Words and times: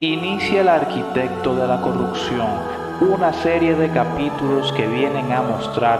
Inicia 0.00 0.60
el 0.60 0.68
arquitecto 0.68 1.56
de 1.56 1.66
la 1.66 1.80
corrupción, 1.80 2.46
una 3.00 3.32
serie 3.32 3.74
de 3.74 3.90
capítulos 3.90 4.72
que 4.74 4.86
vienen 4.86 5.32
a 5.32 5.42
mostrar 5.42 5.98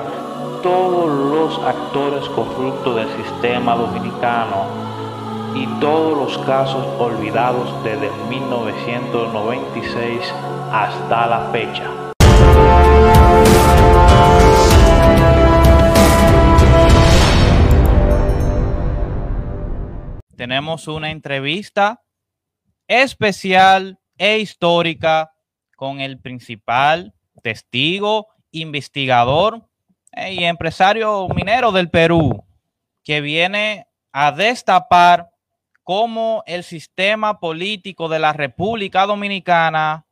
todos 0.62 1.10
los 1.10 1.58
actores 1.66 2.28
corruptos 2.28 2.94
del 2.94 3.08
sistema 3.24 3.74
dominicano 3.74 4.66
y 5.52 5.66
todos 5.80 6.16
los 6.16 6.38
casos 6.46 6.86
olvidados 7.00 7.74
desde 7.82 8.08
1996 8.28 10.32
hasta 10.70 11.26
la 11.26 11.50
fecha. 11.50 11.90
Tenemos 20.36 20.86
una 20.86 21.10
entrevista 21.10 22.04
especial 22.88 23.98
e 24.16 24.38
histórica 24.38 25.32
con 25.76 26.00
el 26.00 26.18
principal 26.18 27.14
testigo, 27.42 28.26
investigador 28.50 29.68
eh, 30.12 30.34
y 30.34 30.44
empresario 30.44 31.28
minero 31.28 31.70
del 31.70 31.90
Perú, 31.90 32.44
que 33.04 33.20
viene 33.20 33.86
a 34.10 34.32
destapar 34.32 35.30
cómo 35.84 36.42
el 36.46 36.64
sistema 36.64 37.38
político 37.38 38.08
de 38.08 38.18
la 38.18 38.32
República 38.32 39.06
Dominicana 39.06 40.06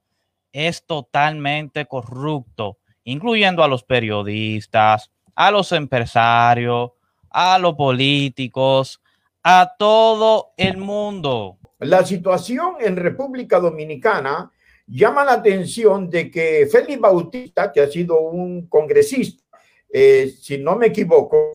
es 0.52 0.86
totalmente 0.86 1.86
corrupto, 1.86 2.78
incluyendo 3.04 3.62
a 3.62 3.68
los 3.68 3.84
periodistas, 3.84 5.10
a 5.34 5.50
los 5.50 5.72
empresarios, 5.72 6.92
a 7.30 7.58
los 7.58 7.74
políticos, 7.74 9.02
a 9.42 9.74
todo 9.78 10.54
el 10.56 10.78
mundo. 10.78 11.58
La 11.78 12.04
situación 12.04 12.76
en 12.80 12.96
República 12.96 13.60
Dominicana 13.60 14.50
llama 14.86 15.24
la 15.24 15.34
atención 15.34 16.08
de 16.08 16.30
que 16.30 16.66
Félix 16.70 17.00
Bautista, 17.00 17.70
que 17.70 17.80
ha 17.80 17.88
sido 17.88 18.20
un 18.20 18.66
congresista, 18.66 19.44
eh, 19.92 20.34
si 20.40 20.58
no 20.58 20.76
me 20.76 20.86
equivoco, 20.86 21.52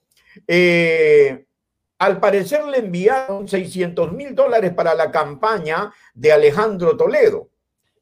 eh, 0.47 1.45
al 1.97 2.19
parecer 2.19 2.65
le 2.65 2.79
enviaron 2.79 3.47
600 3.47 4.11
mil 4.11 4.35
dólares 4.35 4.73
para 4.73 4.93
la 4.93 5.11
campaña 5.11 5.91
de 6.13 6.31
Alejandro 6.31 6.95
Toledo. 6.95 7.49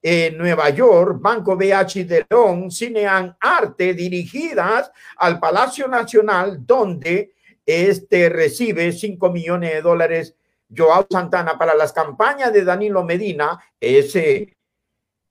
En 0.01 0.37
Nueva 0.37 0.69
York, 0.69 1.17
Banco 1.21 1.57
BH 1.57 2.05
de 2.05 2.25
León, 2.29 2.71
Cinean 2.71 3.35
Arte, 3.39 3.93
dirigidas 3.93 4.89
al 5.17 5.39
Palacio 5.39 5.89
Nacional, 5.89 6.65
donde 6.65 7.33
este 7.65 8.29
recibe 8.29 8.93
5 8.93 9.29
millones 9.29 9.73
de 9.73 9.81
dólares 9.81 10.35
Joao 10.75 11.07
Santana 11.09 11.57
para 11.57 11.75
las 11.75 11.93
campañas 11.93 12.53
de 12.53 12.63
Danilo 12.63 13.03
Medina, 13.03 13.59
ese, 13.79 14.57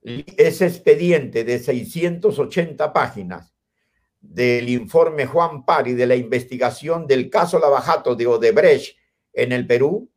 ese 0.03 0.67
expediente 0.67 1.45
de 1.45 1.59
680 1.59 2.93
páginas 2.93 3.55
del 4.21 4.69
informe 4.69 5.27
Juan 5.27 5.65
Pari 5.65 5.95
de 5.95 6.07
la 6.07 6.17
investigación 6.17 7.07
del 7.07 7.31
caso 7.31 7.59
Lavajato 7.59 8.15
de 8.15 8.27
Odebrecht 8.27 8.97
en 9.33 9.53
el 9.53 9.67
Perú, 9.67 10.11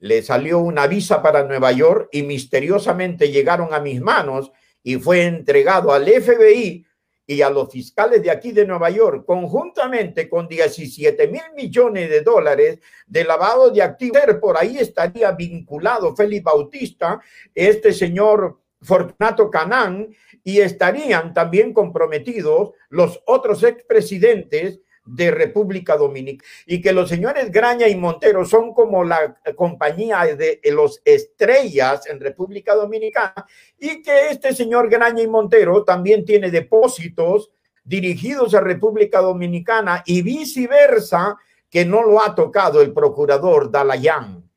le 0.00 0.22
salió 0.22 0.60
una 0.60 0.86
visa 0.86 1.22
para 1.22 1.42
Nueva 1.42 1.72
York 1.72 2.08
y 2.12 2.22
misteriosamente 2.22 3.30
llegaron 3.30 3.74
a 3.74 3.80
mis 3.80 4.00
manos 4.00 4.52
y 4.82 4.96
fue 4.96 5.24
entregado 5.24 5.92
al 5.92 6.06
FBI 6.06 6.86
y 7.30 7.42
a 7.42 7.50
los 7.50 7.70
fiscales 7.70 8.22
de 8.22 8.30
aquí 8.30 8.52
de 8.52 8.66
Nueva 8.66 8.88
York, 8.88 9.26
conjuntamente 9.26 10.30
con 10.30 10.48
17 10.48 11.28
mil 11.28 11.42
millones 11.54 12.08
de 12.08 12.22
dólares 12.22 12.78
de 13.06 13.22
lavado 13.22 13.70
de 13.70 13.82
activos. 13.82 14.18
Por 14.40 14.56
ahí 14.56 14.78
estaría 14.78 15.30
vinculado 15.32 16.16
Félix 16.16 16.42
Bautista, 16.42 17.20
este 17.54 17.92
señor 17.92 18.58
Fortunato 18.80 19.50
Canán, 19.50 20.08
y 20.42 20.60
estarían 20.60 21.34
también 21.34 21.74
comprometidos 21.74 22.70
los 22.88 23.22
otros 23.26 23.62
expresidentes 23.62 24.80
de 25.08 25.30
República 25.30 25.96
Dominicana 25.96 26.48
y 26.66 26.80
que 26.80 26.92
los 26.92 27.08
señores 27.08 27.50
Graña 27.50 27.88
y 27.88 27.96
Montero 27.96 28.44
son 28.44 28.74
como 28.74 29.04
la 29.04 29.38
compañía 29.56 30.24
de 30.36 30.60
los 30.72 31.00
estrellas 31.04 32.06
en 32.06 32.20
República 32.20 32.74
Dominicana 32.74 33.46
y 33.78 34.02
que 34.02 34.28
este 34.30 34.54
señor 34.54 34.90
Graña 34.90 35.22
y 35.22 35.28
Montero 35.28 35.84
también 35.84 36.24
tiene 36.24 36.50
depósitos 36.50 37.50
dirigidos 37.84 38.54
a 38.54 38.60
República 38.60 39.20
Dominicana 39.20 40.02
y 40.04 40.20
viceversa 40.20 41.36
que 41.70 41.84
no 41.84 42.02
lo 42.02 42.22
ha 42.22 42.34
tocado 42.34 42.82
el 42.82 42.92
procurador 42.92 43.70
Dalayán. 43.70 44.48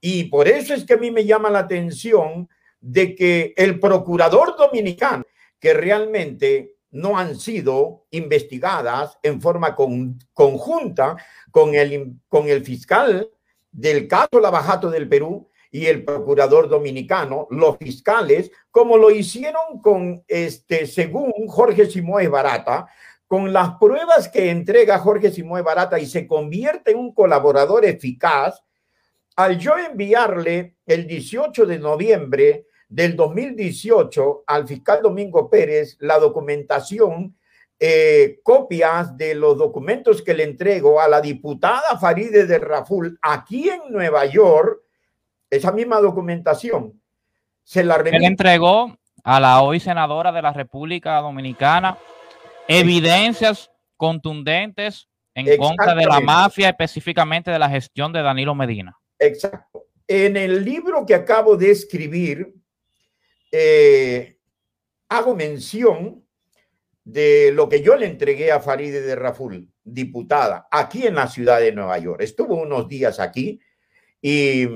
Y 0.00 0.24
por 0.24 0.48
eso 0.48 0.74
es 0.74 0.84
que 0.84 0.94
a 0.94 0.96
mí 0.98 1.10
me 1.10 1.24
llama 1.24 1.50
la 1.50 1.60
atención 1.60 2.48
de 2.80 3.14
que 3.14 3.52
el 3.56 3.78
procurador 3.78 4.56
dominicano, 4.56 5.24
que 5.58 5.74
realmente 5.74 6.76
no 6.90 7.18
han 7.18 7.36
sido 7.36 8.06
investigadas 8.10 9.18
en 9.22 9.40
forma 9.40 9.76
conjunta 9.76 11.16
con 11.50 11.74
el, 11.74 12.14
con 12.28 12.48
el 12.48 12.64
fiscal 12.64 13.30
del 13.70 14.08
caso 14.08 14.40
Lavajato 14.40 14.90
del 14.90 15.08
Perú 15.08 15.48
y 15.70 15.86
el 15.86 16.04
procurador 16.04 16.68
dominicano, 16.68 17.46
los 17.50 17.76
fiscales, 17.78 18.50
como 18.70 18.96
lo 18.96 19.10
hicieron 19.10 19.80
con 19.80 20.24
este, 20.26 20.86
según 20.86 21.32
Jorge 21.46 21.86
Simoes 21.86 22.28
Barata, 22.28 22.88
con 23.28 23.52
las 23.52 23.76
pruebas 23.78 24.28
que 24.28 24.50
entrega 24.50 24.98
Jorge 24.98 25.30
Simoes 25.30 25.62
Barata 25.62 26.00
y 26.00 26.06
se 26.06 26.26
convierte 26.26 26.90
en 26.90 26.98
un 26.98 27.14
colaborador 27.14 27.84
eficaz, 27.84 28.64
al 29.36 29.58
yo 29.58 29.78
enviarle 29.78 30.74
el 30.84 31.06
18 31.06 31.64
de 31.66 31.78
noviembre 31.78 32.66
del 32.90 33.14
2018 33.14 34.44
al 34.46 34.66
fiscal 34.66 35.00
Domingo 35.00 35.48
Pérez 35.48 35.96
la 36.00 36.18
documentación, 36.18 37.36
eh, 37.78 38.40
copias 38.42 39.16
de 39.16 39.34
los 39.34 39.56
documentos 39.56 40.20
que 40.20 40.34
le 40.34 40.42
entrego 40.42 41.00
a 41.00 41.08
la 41.08 41.20
diputada 41.20 41.96
Faride 41.98 42.46
de 42.46 42.58
Raful 42.58 43.18
aquí 43.22 43.70
en 43.70 43.80
Nueva 43.90 44.26
York, 44.26 44.80
esa 45.48 45.72
misma 45.72 46.00
documentación, 46.00 47.00
se 47.62 47.84
la 47.84 47.96
Él 47.96 48.24
entregó 48.24 48.94
a 49.22 49.38
la 49.38 49.62
hoy 49.62 49.78
senadora 49.78 50.32
de 50.32 50.42
la 50.42 50.52
República 50.52 51.18
Dominicana 51.20 51.96
evidencias 52.66 53.70
contundentes 53.96 55.08
en 55.34 55.56
contra 55.58 55.94
de 55.94 56.06
la 56.06 56.20
mafia, 56.20 56.68
específicamente 56.68 57.50
de 57.50 57.58
la 57.58 57.70
gestión 57.70 58.12
de 58.12 58.22
Danilo 58.22 58.54
Medina. 58.54 58.96
Exacto. 59.18 59.86
En 60.08 60.36
el 60.36 60.64
libro 60.64 61.06
que 61.06 61.14
acabo 61.14 61.56
de 61.56 61.70
escribir, 61.70 62.59
eh, 63.50 64.38
hago 65.08 65.34
mención 65.34 66.24
de 67.04 67.50
lo 67.52 67.68
que 67.68 67.82
yo 67.82 67.96
le 67.96 68.06
entregué 68.06 68.52
a 68.52 68.60
Faride 68.60 69.00
de 69.00 69.16
Raful, 69.16 69.68
diputada, 69.82 70.68
aquí 70.70 71.06
en 71.06 71.16
la 71.16 71.26
ciudad 71.26 71.60
de 71.60 71.72
Nueva 71.72 71.98
York. 71.98 72.20
Estuvo 72.22 72.54
unos 72.54 72.88
días 72.88 73.18
aquí 73.18 73.60
y 74.22 74.66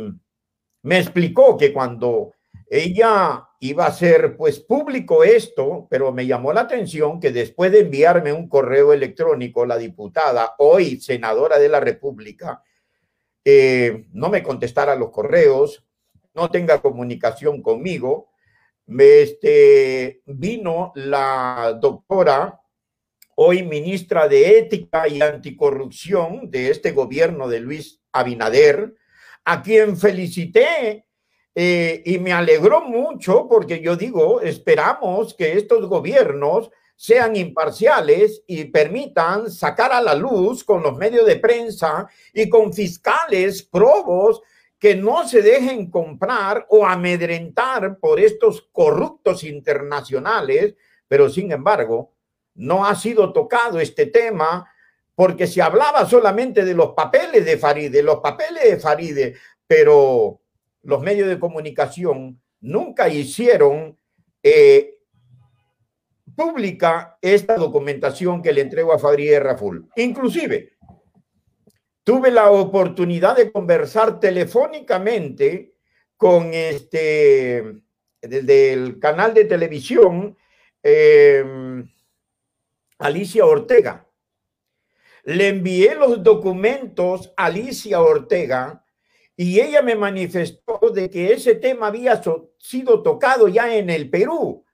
me 0.83 0.99
explicó 0.99 1.57
que 1.57 1.73
cuando 1.73 2.33
ella 2.69 3.49
iba 3.61 3.85
a 3.85 3.89
hacer 3.89 4.37
pues 4.37 4.59
público 4.61 5.23
esto, 5.23 5.87
pero 5.89 6.13
me 6.13 6.27
llamó 6.27 6.53
la 6.53 6.63
atención 6.63 7.21
que 7.21 7.31
después 7.31 7.71
de 7.71 7.81
enviarme 7.81 8.33
un 8.33 8.49
correo 8.49 8.93
electrónico, 8.93 9.65
la 9.65 9.79
diputada, 9.79 10.55
hoy 10.59 11.01
senadora 11.01 11.59
de 11.59 11.69
la 11.69 11.81
República, 11.81 12.63
eh, 13.45 14.07
no 14.13 14.29
me 14.29 14.43
contestara 14.43 14.97
los 14.97 15.11
correos, 15.11 15.87
no 16.35 16.51
tenga 16.51 16.83
comunicación 16.83 17.63
conmigo, 17.63 18.31
este, 18.87 20.23
vino 20.27 20.93
la 20.95 21.79
doctora, 21.81 22.61
hoy 23.37 23.63
ministra 23.63 24.29
de 24.29 24.59
Ética 24.59 25.09
y 25.09 25.21
Anticorrupción 25.21 26.51
de 26.51 26.71
este 26.71 26.93
gobierno 26.93 27.49
de 27.49 27.61
Luis 27.61 28.01
Abinader, 28.13 28.95
a 29.45 29.63
quien 29.63 29.97
felicité 29.97 31.07
eh, 31.55 32.03
y 32.05 32.19
me 32.19 32.33
alegró 32.33 32.83
mucho 32.83 33.47
porque 33.49 33.81
yo 33.81 33.97
digo, 33.97 34.41
esperamos 34.41 35.35
que 35.35 35.53
estos 35.53 35.87
gobiernos 35.87 36.71
sean 36.97 37.37
imparciales 37.37 38.43
y 38.47 38.65
permitan 38.65 39.51
sacar 39.51 39.93
a 39.93 40.01
la 40.01 40.15
luz 40.15 40.65
con 40.65 40.83
los 40.83 40.97
medios 40.97 41.27
de 41.27 41.37
prensa 41.37 42.09
y 42.33 42.49
con 42.49 42.73
fiscales 42.73 43.63
probos 43.63 44.43
que 44.85 44.95
no 44.95 45.27
se 45.27 45.41
dejen 45.41 45.91
comprar 45.91 46.67
o 46.69 46.85
amedrentar 46.85 47.99
por 47.99 48.21
estos 48.21 48.69
corruptos 48.71 49.43
internacionales, 49.43 50.75
pero 51.09 51.31
sin 51.31 51.53
embargo, 51.53 52.13
no 52.55 52.85
ha 52.85 52.95
sido 52.95 53.33
tocado 53.33 53.81
este 53.81 54.05
tema 54.05 54.71
porque 55.15 55.47
se 55.47 55.63
hablaba 55.63 56.05
solamente 56.05 56.67
de 56.67 56.75
los 56.75 56.93
papeles 56.93 57.47
de 57.47 57.57
Faride, 57.57 58.03
los 58.03 58.21
papeles 58.21 58.63
de 58.63 58.77
Faride, 58.77 59.35
pero 59.67 60.43
los 60.83 61.01
medios 61.01 61.31
de 61.31 61.39
comunicación 61.39 62.43
nunca 62.61 63.09
hicieron 63.09 63.99
eh, 64.43 64.99
pública 66.37 67.17
esta 67.23 67.57
documentación 67.57 68.43
que 68.43 68.53
le 68.53 68.61
entrego 68.61 68.93
a 68.93 68.99
Faride 68.99 69.41
Raful. 69.41 69.89
Inclusive, 69.97 70.74
tuve 72.05 72.31
la 72.31 72.51
oportunidad 72.51 73.37
de 73.37 73.51
conversar 73.51 74.21
telefónicamente 74.21 75.75
con 76.17 76.53
este 76.53 77.83
del, 78.21 78.99
canal 79.01 79.35
de 79.35 79.45
televisión 79.47 80.37
em, 80.83 81.91
Alicia 82.99 83.45
Ortega. 83.47 84.07
Le 85.25 85.49
envié 85.49 85.95
los 85.95 86.23
documentos 86.23 87.33
a 87.37 87.47
Alicia 87.47 88.01
Ortega 88.01 88.85
y 89.37 89.61
ella 89.61 89.83
me 89.83 89.97
manifestó 89.97 90.79
de 90.95 91.11
que 91.11 91.33
ese 91.33 91.55
tema 91.55 91.89
había 91.89 92.23
sido 92.59 93.03
tocado 93.03 93.49
ya 93.49 93.75
en 93.75 93.89
el 93.89 94.11
Perú 94.11 94.65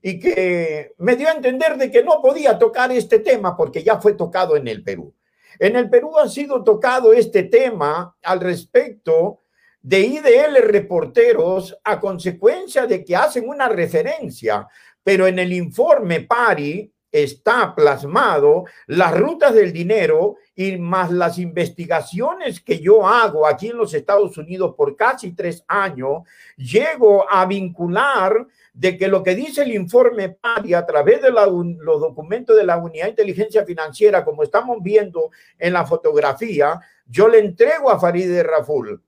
y 0.00 0.18
que 0.18 0.94
me 0.98 1.16
dio 1.16 1.28
a 1.28 1.32
entender 1.32 1.76
de 1.76 1.90
que 1.90 2.02
no 2.02 2.22
podía 2.22 2.58
tocar 2.58 2.90
este 2.90 3.18
tema 3.18 3.56
porque 3.56 3.82
ya 3.82 4.00
fue 4.00 4.14
tocado 4.14 4.56
en 4.56 4.66
el 4.66 4.82
Perú. 4.82 5.14
En 5.58 5.76
el 5.76 5.88
Perú 5.88 6.18
ha 6.18 6.28
sido 6.28 6.62
tocado 6.62 7.12
este 7.12 7.44
tema 7.44 8.16
al 8.22 8.40
respecto 8.40 9.40
de 9.80 10.00
IDL 10.00 10.56
reporteros 10.62 11.78
a 11.84 12.00
consecuencia 12.00 12.86
de 12.86 13.04
que 13.04 13.16
hacen 13.16 13.48
una 13.48 13.68
referencia, 13.68 14.66
pero 15.02 15.26
en 15.26 15.38
el 15.38 15.52
informe 15.52 16.20
PARI 16.20 16.92
está 17.10 17.74
plasmado 17.74 18.64
las 18.86 19.16
rutas 19.18 19.54
del 19.54 19.72
dinero 19.72 20.36
y 20.54 20.76
más 20.76 21.10
las 21.10 21.38
investigaciones 21.38 22.60
que 22.60 22.80
yo 22.80 23.06
hago 23.06 23.46
aquí 23.46 23.68
en 23.68 23.78
los 23.78 23.94
Estados 23.94 24.36
Unidos 24.36 24.74
por 24.76 24.96
casi 24.96 25.32
tres 25.32 25.64
años, 25.68 26.22
llego 26.56 27.30
a 27.30 27.46
vincular 27.46 28.46
de 28.78 28.96
que 28.96 29.08
lo 29.08 29.24
que 29.24 29.34
dice 29.34 29.62
el 29.62 29.72
informe 29.72 30.28
PARI 30.28 30.74
a 30.74 30.86
través 30.86 31.20
de 31.20 31.32
los 31.32 32.00
documentos 32.00 32.56
de 32.56 32.62
la 32.64 32.76
Unidad 32.76 33.06
de 33.06 33.10
Inteligencia 33.10 33.64
Financiera, 33.64 34.24
como 34.24 34.44
estamos 34.44 34.78
viendo 34.80 35.32
en 35.58 35.72
la 35.72 35.84
fotografía, 35.84 36.78
yo 37.04 37.26
le 37.26 37.40
entrego 37.40 37.90
a 37.90 37.98
Farideh 37.98 38.44
Raful. 38.44 39.02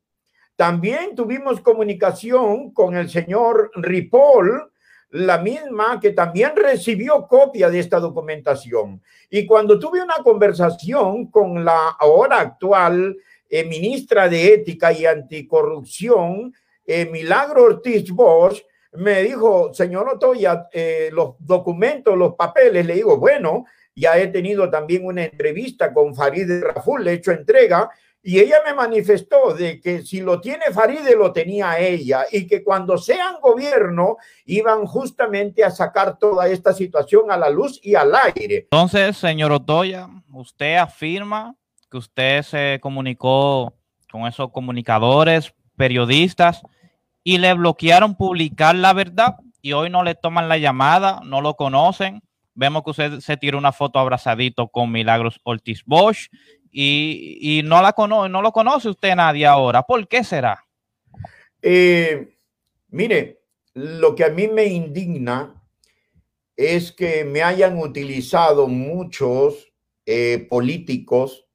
También 0.56 1.14
tuvimos 1.14 1.60
comunicación 1.60 2.72
con 2.72 2.96
el 2.96 3.08
señor 3.08 3.70
Ripoll, 3.76 4.72
la 5.10 5.38
misma 5.38 6.00
que 6.00 6.10
también 6.10 6.50
recibió 6.56 7.28
copia 7.28 7.70
de 7.70 7.78
esta 7.78 8.00
documentación. 8.00 9.00
Y 9.30 9.46
cuando 9.46 9.78
tuve 9.78 10.02
una 10.02 10.16
conversación 10.24 11.30
con 11.30 11.64
la 11.64 11.90
ahora 11.90 12.40
actual 12.40 13.16
eh, 13.48 13.64
ministra 13.64 14.28
de 14.28 14.54
Ética 14.54 14.92
y 14.92 15.06
Anticorrupción, 15.06 16.52
eh, 16.84 17.06
Milagro 17.06 17.66
Ortiz 17.66 18.10
Bosch, 18.10 18.64
me 18.92 19.22
dijo, 19.22 19.72
señor 19.72 20.08
Otoya, 20.08 20.68
eh, 20.72 21.10
los 21.12 21.34
documentos, 21.38 22.16
los 22.16 22.34
papeles, 22.34 22.84
le 22.84 22.94
digo, 22.94 23.18
bueno, 23.18 23.64
ya 23.94 24.18
he 24.18 24.28
tenido 24.28 24.70
también 24.70 25.04
una 25.04 25.24
entrevista 25.24 25.92
con 25.92 26.14
Farid 26.14 26.62
Raful, 26.62 27.04
le 27.04 27.12
he 27.12 27.14
hecho 27.14 27.32
entrega, 27.32 27.90
y 28.22 28.38
ella 28.38 28.56
me 28.66 28.74
manifestó 28.74 29.54
de 29.54 29.80
que 29.80 30.02
si 30.02 30.20
lo 30.20 30.40
tiene 30.40 30.66
Faride, 30.72 31.16
lo 31.16 31.32
tenía 31.32 31.78
ella, 31.78 32.26
y 32.30 32.46
que 32.46 32.62
cuando 32.62 32.98
sean 32.98 33.40
gobierno 33.40 34.18
iban 34.44 34.84
justamente 34.86 35.64
a 35.64 35.70
sacar 35.70 36.18
toda 36.18 36.48
esta 36.48 36.74
situación 36.74 37.30
a 37.30 37.36
la 37.36 37.48
luz 37.48 37.80
y 37.82 37.94
al 37.94 38.12
aire. 38.14 38.68
Entonces, 38.70 39.16
señor 39.16 39.52
Otoya, 39.52 40.08
usted 40.32 40.76
afirma 40.76 41.56
que 41.90 41.96
usted 41.96 42.42
se 42.42 42.78
comunicó 42.82 43.72
con 44.10 44.26
esos 44.26 44.50
comunicadores, 44.52 45.54
periodistas, 45.76 46.62
y 47.22 47.38
le 47.38 47.54
bloquearon 47.54 48.14
publicar 48.14 48.74
la 48.74 48.92
verdad 48.92 49.36
y 49.62 49.72
hoy 49.72 49.90
no 49.90 50.02
le 50.02 50.14
toman 50.14 50.48
la 50.48 50.58
llamada, 50.58 51.20
no 51.24 51.40
lo 51.40 51.54
conocen. 51.54 52.22
Vemos 52.54 52.82
que 52.82 52.90
usted 52.90 53.20
se 53.20 53.36
tira 53.36 53.58
una 53.58 53.72
foto 53.72 53.98
abrazadito 53.98 54.68
con 54.68 54.90
Milagros 54.90 55.40
Ortiz 55.44 55.82
Bosch 55.84 56.28
y, 56.72 57.62
no, 57.64 57.82
la 57.82 57.92
conoce, 57.92 58.28
no 58.28 58.42
lo 58.42 58.52
conoce 58.52 58.88
usted 58.88 59.14
nadie 59.14 59.46
ahora. 59.46 59.82
¿Por 59.82 60.06
qué 60.08 60.24
será? 60.24 60.64
Eh, 61.62 62.36
mire, 62.88 63.42
lo 63.74 64.14
que 64.14 64.24
a 64.24 64.30
mí 64.30 64.48
me 64.48 64.66
indigna 64.66 65.62
es 66.56 66.92
que 66.92 67.24
me 67.24 67.42
hayan 67.42 67.78
utilizado 67.78 68.66
muchos 68.66 69.72
eh, 70.06 70.46
políticos 70.48 71.46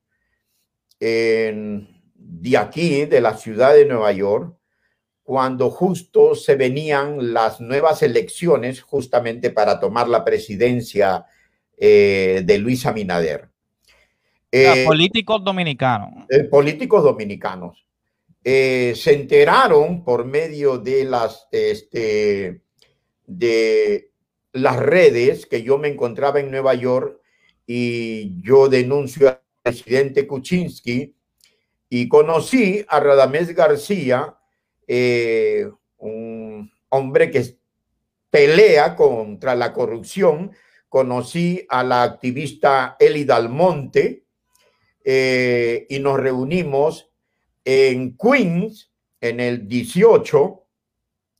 de 0.98 2.58
aquí, 2.58 3.06
de 3.06 3.22
la 3.22 3.38
ciudad 3.38 3.74
de 3.74 3.86
Nueva 3.86 4.12
York, 4.12 4.58
cuando 5.26 5.72
justo 5.72 6.36
se 6.36 6.56
venían 6.56 7.34
las 7.34 7.60
nuevas 7.60 8.04
elecciones 8.04 8.84
justamente 8.84 9.50
para 9.50 9.80
tomar 9.80 10.08
la 10.08 10.24
presidencia 10.24 11.26
eh, 11.76 12.44
de 12.46 12.58
Luis 12.60 12.86
Abinader. 12.86 13.50
Eh, 14.52 14.86
políticos 14.86 15.44
dominicanos. 15.44 16.26
Eh, 16.30 16.44
políticos 16.44 17.04
dominicanos. 17.04 17.88
se 18.44 19.14
enteraron 19.14 20.04
por 20.04 20.26
medio 20.26 20.78
de 20.78 21.06
las, 21.06 21.48
este, 21.52 22.62
de 23.26 24.12
las 24.54 24.78
redes 24.78 25.48
que 25.48 25.64
yo 25.64 25.80
me 25.80 25.88
encontraba 25.88 26.40
en 26.40 26.52
Nueva 26.52 26.76
York 26.76 27.20
y 27.66 28.40
yo 28.44 28.70
denuncio 28.70 29.30
al 29.30 29.42
presidente 29.64 30.28
Kuczynski 30.28 31.16
y 31.90 32.08
conocí 32.08 32.86
a 32.88 33.00
Radamés 33.00 33.56
García, 33.56 34.38
eh, 34.88 35.70
un 35.98 36.72
hombre 36.90 37.32
que 37.32 37.58
pelea 38.30 38.96
contra 38.96 39.56
la 39.56 39.74
corrupción. 39.74 40.52
Conocí 40.90 41.66
a 41.70 41.84
la 41.84 42.04
activista 42.04 42.96
Eli 43.00 43.26
Dalmonte 43.26 44.26
eh, 45.04 45.86
y 45.90 46.00
nos 46.00 46.20
reunimos 46.20 47.12
en 47.64 48.18
Queens 48.18 48.92
en 49.20 49.40
el 49.40 49.68
18, 49.68 50.64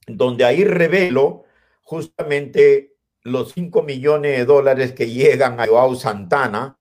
donde 0.08 0.46
ahí 0.46 0.64
revelo 0.64 1.44
justamente 1.84 2.96
los 3.22 3.54
5 3.54 3.84
millones 3.84 4.38
de 4.38 4.46
dólares 4.46 4.94
que 4.94 5.10
llegan 5.10 5.60
a 5.60 5.68
Joao 5.68 5.96
Santana, 5.96 6.80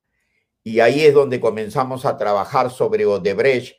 y 0.63 0.81
ahí 0.81 1.05
es 1.05 1.13
donde 1.13 1.41
comenzamos 1.41 2.07
a 2.07 2.17
trabajar 2.17 2.71
sobre 2.71 3.05
Odebrecht 3.05 3.77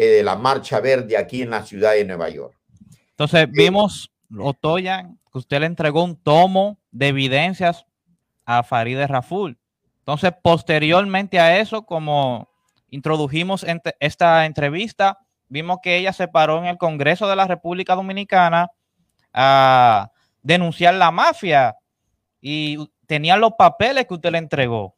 eh, 0.00 0.06
de 0.06 0.22
la 0.22 0.34
Marcha 0.34 0.80
Verde 0.80 1.14
aquí 1.18 1.42
en 1.42 1.50
la 1.50 1.62
ciudad 1.62 1.92
de 1.92 2.06
Nueva 2.06 2.30
York. 2.30 2.56
Entonces, 3.10 3.46
vimos, 3.50 4.10
Otoya, 4.34 5.10
que 5.30 5.38
usted 5.38 5.60
le 5.60 5.66
entregó 5.66 6.02
un 6.02 6.16
tomo 6.16 6.78
de 6.90 7.08
evidencias 7.08 7.84
a 8.46 8.62
Farideh 8.62 9.06
Raful. 9.06 9.58
Entonces, 9.98 10.32
posteriormente 10.42 11.38
a 11.38 11.58
eso, 11.58 11.84
como 11.84 12.48
introdujimos 12.88 13.62
en 13.62 13.82
esta 13.98 14.46
entrevista, 14.46 15.18
vimos 15.48 15.80
que 15.82 15.98
ella 15.98 16.14
se 16.14 16.28
paró 16.28 16.56
en 16.56 16.64
el 16.64 16.78
Congreso 16.78 17.28
de 17.28 17.36
la 17.36 17.46
República 17.46 17.94
Dominicana 17.94 18.70
a 19.34 20.12
denunciar 20.42 20.94
la 20.94 21.10
mafia 21.10 21.76
y 22.40 22.78
tenía 23.06 23.36
los 23.36 23.52
papeles 23.58 24.06
que 24.06 24.14
usted 24.14 24.32
le 24.32 24.38
entregó, 24.38 24.96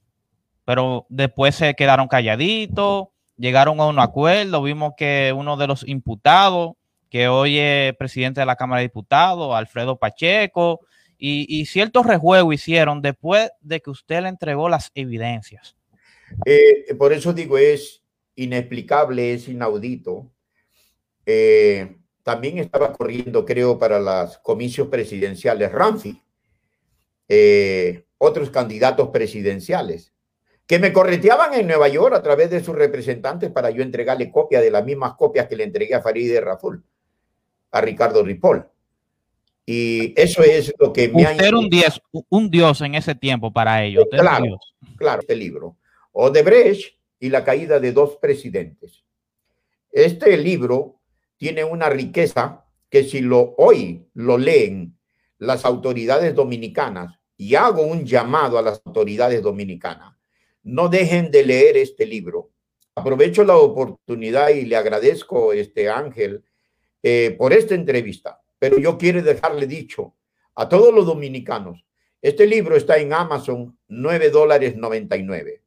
pero 0.64 1.06
después 1.08 1.56
se 1.56 1.74
quedaron 1.74 2.06
calladitos, 2.06 3.08
llegaron 3.36 3.80
a 3.80 3.86
un 3.86 3.98
acuerdo. 3.98 4.62
Vimos 4.62 4.92
que 4.96 5.34
uno 5.36 5.56
de 5.56 5.66
los 5.66 5.86
imputados, 5.86 6.72
que 7.10 7.28
hoy 7.28 7.58
es 7.58 7.94
presidente 7.96 8.40
de 8.40 8.46
la 8.46 8.56
Cámara 8.56 8.80
de 8.80 8.88
Diputados, 8.88 9.54
Alfredo 9.54 9.98
Pacheco, 9.98 10.80
y, 11.24 11.66
ciertos 11.66 12.04
rejuegos 12.04 12.52
hicieron 12.52 13.00
después 13.00 13.48
de 13.60 13.80
que 13.80 13.90
usted 13.90 14.22
le 14.22 14.28
entregó 14.28 14.68
las 14.68 14.90
evidencias. 14.92 15.76
Eh, 16.44 16.92
por 16.98 17.12
eso 17.12 17.32
digo, 17.32 17.58
es 17.58 18.02
inexplicable, 18.34 19.34
es 19.34 19.46
inaudito. 19.46 20.32
Eh, 21.24 21.96
también 22.24 22.58
estaba 22.58 22.92
corriendo, 22.92 23.44
creo, 23.44 23.78
para 23.78 24.00
las 24.00 24.38
comicios 24.38 24.88
presidenciales 24.88 25.70
Ramfi, 25.70 26.20
eh, 27.28 28.04
otros 28.18 28.50
candidatos 28.50 29.10
presidenciales 29.10 30.12
que 30.66 30.78
me 30.78 30.92
correteaban 30.92 31.54
en 31.54 31.66
Nueva 31.66 31.88
York 31.88 32.14
a 32.14 32.22
través 32.22 32.50
de 32.50 32.62
sus 32.62 32.74
representantes 32.74 33.50
para 33.50 33.70
yo 33.70 33.82
entregarle 33.82 34.30
copia 34.30 34.60
de 34.60 34.70
las 34.70 34.84
mismas 34.84 35.14
copias 35.14 35.46
que 35.46 35.56
le 35.56 35.64
entregué 35.64 35.94
a 35.94 36.02
Farid 36.02 36.38
Raful, 36.40 36.82
a 37.70 37.80
Ricardo 37.80 38.22
Ripoll. 38.22 38.66
Y 39.64 40.12
eso 40.20 40.42
es 40.42 40.72
lo 40.78 40.92
que 40.92 41.08
me 41.08 41.22
Usted 41.22 41.52
ha... 41.52 41.56
un 41.56 41.68
dios, 41.68 42.00
un 42.28 42.50
dios 42.50 42.80
en 42.80 42.94
ese 42.94 43.14
tiempo 43.14 43.52
para 43.52 43.84
ellos. 43.84 44.06
Claro, 44.10 44.58
claro, 44.96 45.20
este 45.20 45.36
libro. 45.36 45.76
Odebrecht 46.12 46.96
y 47.20 47.28
la 47.28 47.44
caída 47.44 47.78
de 47.78 47.92
dos 47.92 48.16
presidentes. 48.16 49.04
Este 49.90 50.36
libro 50.36 51.00
tiene 51.36 51.64
una 51.64 51.88
riqueza 51.88 52.64
que 52.88 53.04
si 53.04 53.20
lo 53.20 53.54
hoy 53.58 54.06
lo 54.14 54.36
leen 54.38 54.96
las 55.38 55.64
autoridades 55.64 56.34
dominicanas, 56.34 57.18
y 57.36 57.56
hago 57.56 57.82
un 57.82 58.04
llamado 58.04 58.58
a 58.58 58.62
las 58.62 58.80
autoridades 58.84 59.42
dominicanas, 59.42 60.14
no 60.62 60.88
dejen 60.88 61.30
de 61.30 61.44
leer 61.44 61.76
este 61.76 62.06
libro. 62.06 62.50
Aprovecho 62.94 63.44
la 63.44 63.56
oportunidad 63.56 64.50
y 64.50 64.64
le 64.64 64.76
agradezco, 64.76 65.52
este 65.52 65.88
Ángel, 65.88 66.44
eh, 67.02 67.34
por 67.38 67.52
esta 67.52 67.74
entrevista, 67.74 68.40
pero 68.58 68.78
yo 68.78 68.98
quiero 68.98 69.22
dejarle 69.22 69.66
dicho 69.66 70.14
a 70.54 70.68
todos 70.68 70.94
los 70.94 71.06
dominicanos, 71.06 71.84
este 72.20 72.46
libro 72.46 72.76
está 72.76 72.98
en 72.98 73.12
Amazon, 73.12 73.76
9 73.88 74.30
dólares 74.30 74.76
99. 74.76 75.62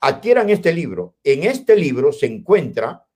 Adquieran 0.00 0.50
este 0.50 0.72
libro. 0.72 1.14
En 1.22 1.44
este 1.44 1.76
libro 1.76 2.10
se 2.10 2.26
encuentra 2.26 3.06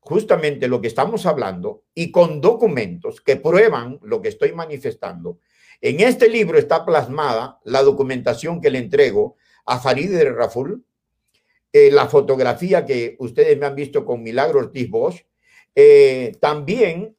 justamente 0.00 0.66
lo 0.66 0.80
que 0.80 0.88
estamos 0.88 1.26
hablando 1.26 1.84
y 1.94 2.10
con 2.10 2.40
documentos 2.40 3.20
que 3.20 3.36
prueban 3.36 4.00
lo 4.02 4.20
que 4.20 4.30
estoy 4.30 4.52
manifestando. 4.52 5.38
En 5.80 6.00
este 6.00 6.28
libro 6.28 6.58
está 6.58 6.84
plasmada 6.84 7.60
la 7.64 7.82
documentación 7.82 8.60
que 8.60 8.70
le 8.70 8.78
entrego 8.80 9.36
a 9.66 9.78
Farideh 9.78 10.30
Raful, 10.30 10.84
eh, 11.72 11.90
la 11.90 12.06
fotografía 12.06 12.84
que 12.86 13.16
ustedes 13.18 13.58
me 13.58 13.66
han 13.66 13.74
visto 13.74 14.04
con 14.04 14.22
Milagro 14.22 14.60
Ortiz 14.60 14.88
Bosch. 14.88 15.24
Eh, 15.74 16.36
también 16.40 17.16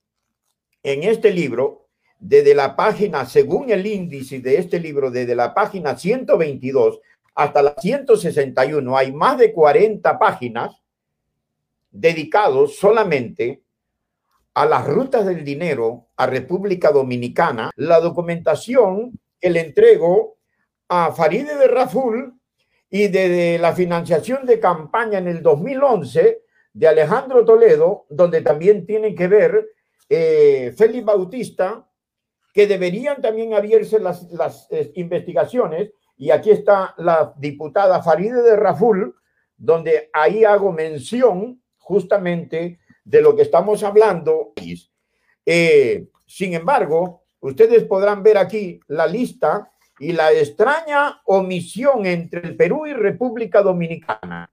en 0.81 1.03
este 1.03 1.33
libro, 1.33 1.89
desde 2.19 2.55
la 2.55 2.75
página, 2.75 3.25
según 3.25 3.69
el 3.69 3.85
índice 3.85 4.39
de 4.39 4.57
este 4.57 4.79
libro, 4.79 5.11
desde 5.11 5.35
la 5.35 5.53
página 5.53 5.97
122 5.97 6.99
hasta 7.33 7.61
la 7.61 7.75
161, 7.77 8.97
hay 8.97 9.11
más 9.11 9.37
de 9.37 9.51
40 9.51 10.17
páginas 10.17 10.81
dedicados 11.91 12.77
solamente 12.77 13.61
a 14.53 14.65
las 14.65 14.87
rutas 14.87 15.25
del 15.25 15.43
dinero 15.43 16.07
a 16.15 16.27
República 16.27 16.91
Dominicana, 16.91 17.71
la 17.75 17.99
documentación 17.99 19.19
que 19.39 19.49
le 19.49 19.59
entrego 19.59 20.37
a 20.87 21.11
Faride 21.11 21.57
de 21.57 21.67
Raful 21.67 22.34
y 22.95 23.09
de, 23.09 23.59
la 23.59 23.75
financiación 23.75 24.45
de 24.45 24.57
campaña 24.57 25.17
en 25.17 25.27
el 25.27 25.43
2011 25.43 26.43
de 26.71 26.87
Alejandro 26.87 27.43
Toledo, 27.43 28.05
donde 28.09 28.41
también 28.41 28.85
tienen 28.85 29.13
que 29.13 29.27
ver 29.27 29.67
eh, 30.07 30.73
Félix 30.77 31.03
Bautista, 31.03 31.89
que 32.53 32.67
deberían 32.67 33.21
también 33.21 33.53
abrirse 33.53 33.99
las, 33.99 34.31
las 34.31 34.71
eh, 34.71 34.93
investigaciones, 34.95 35.91
y 36.15 36.31
aquí 36.31 36.51
está 36.51 36.95
la 36.97 37.33
diputada 37.35 38.01
Faride 38.01 38.41
de 38.41 38.55
Raful, 38.55 39.13
donde 39.57 40.09
ahí 40.13 40.45
hago 40.45 40.71
mención 40.71 41.61
justamente 41.77 42.79
de 43.03 43.21
lo 43.21 43.35
que 43.35 43.41
estamos 43.41 43.83
hablando. 43.83 44.53
Eh, 45.45 46.07
sin 46.25 46.53
embargo, 46.53 47.23
ustedes 47.41 47.83
podrán 47.83 48.23
ver 48.23 48.37
aquí 48.37 48.79
la 48.87 49.05
lista 49.05 49.69
y 49.99 50.11
la 50.11 50.31
extraña 50.31 51.21
omisión 51.25 52.05
entre 52.05 52.41
el 52.41 52.55
Perú 52.55 52.85
y 52.85 52.93
República 52.93 53.61
Dominicana. 53.61 54.51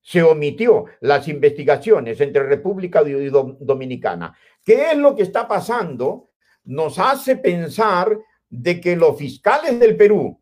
Se 0.00 0.22
omitió 0.22 0.86
las 1.00 1.28
investigaciones 1.28 2.20
entre 2.20 2.42
República 2.44 3.02
Dominicana. 3.02 4.36
¿Qué 4.64 4.92
es 4.92 4.96
lo 4.96 5.14
que 5.14 5.22
está 5.22 5.46
pasando? 5.46 6.30
Nos 6.64 6.98
hace 6.98 7.36
pensar 7.36 8.16
de 8.48 8.80
que 8.80 8.96
los 8.96 9.16
fiscales 9.16 9.78
del 9.78 9.96
Perú, 9.96 10.40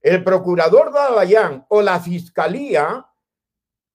el 0.00 0.24
procurador 0.24 0.92
Dalayán 0.92 1.66
o 1.68 1.82
la 1.82 2.00
fiscalía 2.00 3.06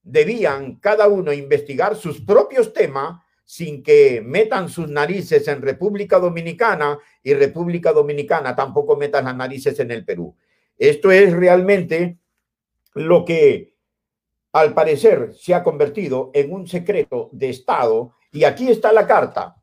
debían 0.04 0.76
cada 0.76 1.08
uno 1.08 1.34
investigar 1.34 1.96
sus 1.96 2.22
propios 2.22 2.72
temas 2.74 3.25
sin 3.46 3.84
que 3.84 4.22
metan 4.26 4.68
sus 4.70 4.90
narices 4.90 5.48
en 5.48 5.62
República 5.62 6.20
Dominicana 6.20 6.98
y 7.22 7.34
República 7.36 7.94
Dominicana 7.94 8.56
tampoco 8.56 8.98
metan 8.98 9.26
las 9.26 9.36
narices 9.36 9.80
en 9.80 9.92
el 9.92 10.04
Perú. 10.04 10.36
Esto 10.78 11.12
es 11.12 11.32
realmente 11.32 12.18
lo 12.96 13.24
que 13.24 13.76
al 14.52 14.74
parecer 14.74 15.34
se 15.34 15.54
ha 15.54 15.64
convertido 15.64 16.32
en 16.34 16.52
un 16.52 16.68
secreto 16.68 17.30
de 17.34 17.50
Estado. 17.50 18.14
Y 18.32 18.46
aquí 18.46 18.70
está 18.70 18.92
la 18.92 19.06
carta 19.06 19.56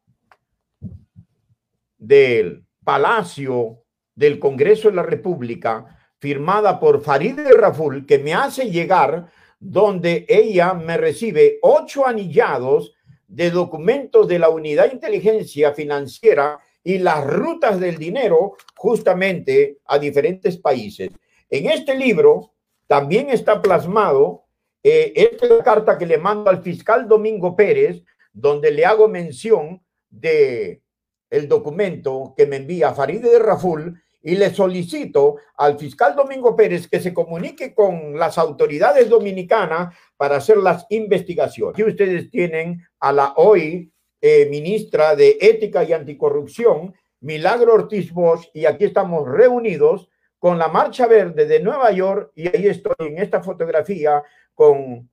del 1.99 2.65
Palacio 2.85 3.85
del 4.15 4.39
Congreso 4.39 4.91
de 4.91 4.97
la 4.97 5.03
República, 5.03 5.99
firmada 6.19 6.79
por 6.79 7.01
Farideh 7.01 7.53
Raful, 7.53 8.07
que 8.07 8.19
me 8.19 8.35
hace 8.35 8.71
llegar 8.71 9.31
donde 9.59 10.27
ella 10.29 10.75
me 10.75 10.97
recibe 10.97 11.59
ocho 11.63 12.07
anillados 12.07 12.93
de 13.33 13.51
documentos 13.51 14.29
de 14.29 14.39
la 14.39 14.51
Unidad 14.51 14.89
de 14.89 14.95
Inteligencia 14.95 15.73
Financiera 15.73 16.59
y 16.85 16.99
las 16.99 17.27
rutas 17.27 17.81
del 17.81 17.97
dinero 17.97 18.57
justamente 18.77 19.79
a 19.87 19.99
diferentes 19.99 20.59
países. 20.59 21.11
En 21.49 21.71
este 21.71 21.97
libro 21.97 22.53
también 22.87 23.31
está 23.31 23.63
plasmado, 23.63 24.45
eh, 24.83 25.15
esta 25.17 25.63
carta 25.65 25.97
que 25.97 26.05
le 26.05 26.19
mando 26.19 26.51
al 26.51 26.63
fiscal 26.63 27.09
Domingo 27.09 27.57
Pérez, 27.57 28.03
donde 28.35 28.71
le 28.71 28.85
hago 28.85 29.09
mención 29.09 29.83
de 30.11 30.83
el 31.31 31.49
documento 31.49 32.35
que 32.37 32.47
me 32.47 32.57
envía 32.57 32.93
Farideh 32.93 33.31
de 33.31 33.39
Raful 33.39 34.03
y 34.23 34.37
le 34.37 34.55
solicito 34.55 35.37
al 35.57 35.79
fiscal 35.79 36.15
Domingo 36.15 36.55
Pérez 36.55 36.89
que 36.89 37.01
se 37.01 37.13
comunique 37.13 37.75
con 37.75 38.19
las 38.19 38.39
autoridades 38.39 39.09
dominicanas 39.09 39.95
para 40.17 40.37
hacer 40.37 40.59
las 40.59 40.87
investigaciones. 40.91 41.75
Aquí 41.75 41.83
ustedes 41.83 42.31
tienen 42.31 42.87
a 43.01 43.13
la 43.13 43.33
hoy 43.37 43.91
eh, 44.21 44.47
ministra 44.49 45.17
de 45.17 45.37
Ética 45.41 45.83
y 45.83 45.93
Anticorrupción, 45.93 46.95
Milagro 47.21 47.75
Ortiz 47.75 48.13
Bosch, 48.13 48.49
y 48.55 48.67
aquí 48.67 48.85
estamos 48.85 49.29
reunidos 49.29 50.09
con 50.39 50.59
la 50.59 50.69
Marcha 50.69 51.07
Verde 51.07 51.47
de 51.47 51.61
Nueva 51.61 51.91
York 51.93 52.33
y 52.35 52.49
ahí 52.49 52.67
estoy 52.67 52.95
en 52.99 53.19
esta 53.19 53.43
fotografía 53.43 54.23
con 54.55 55.09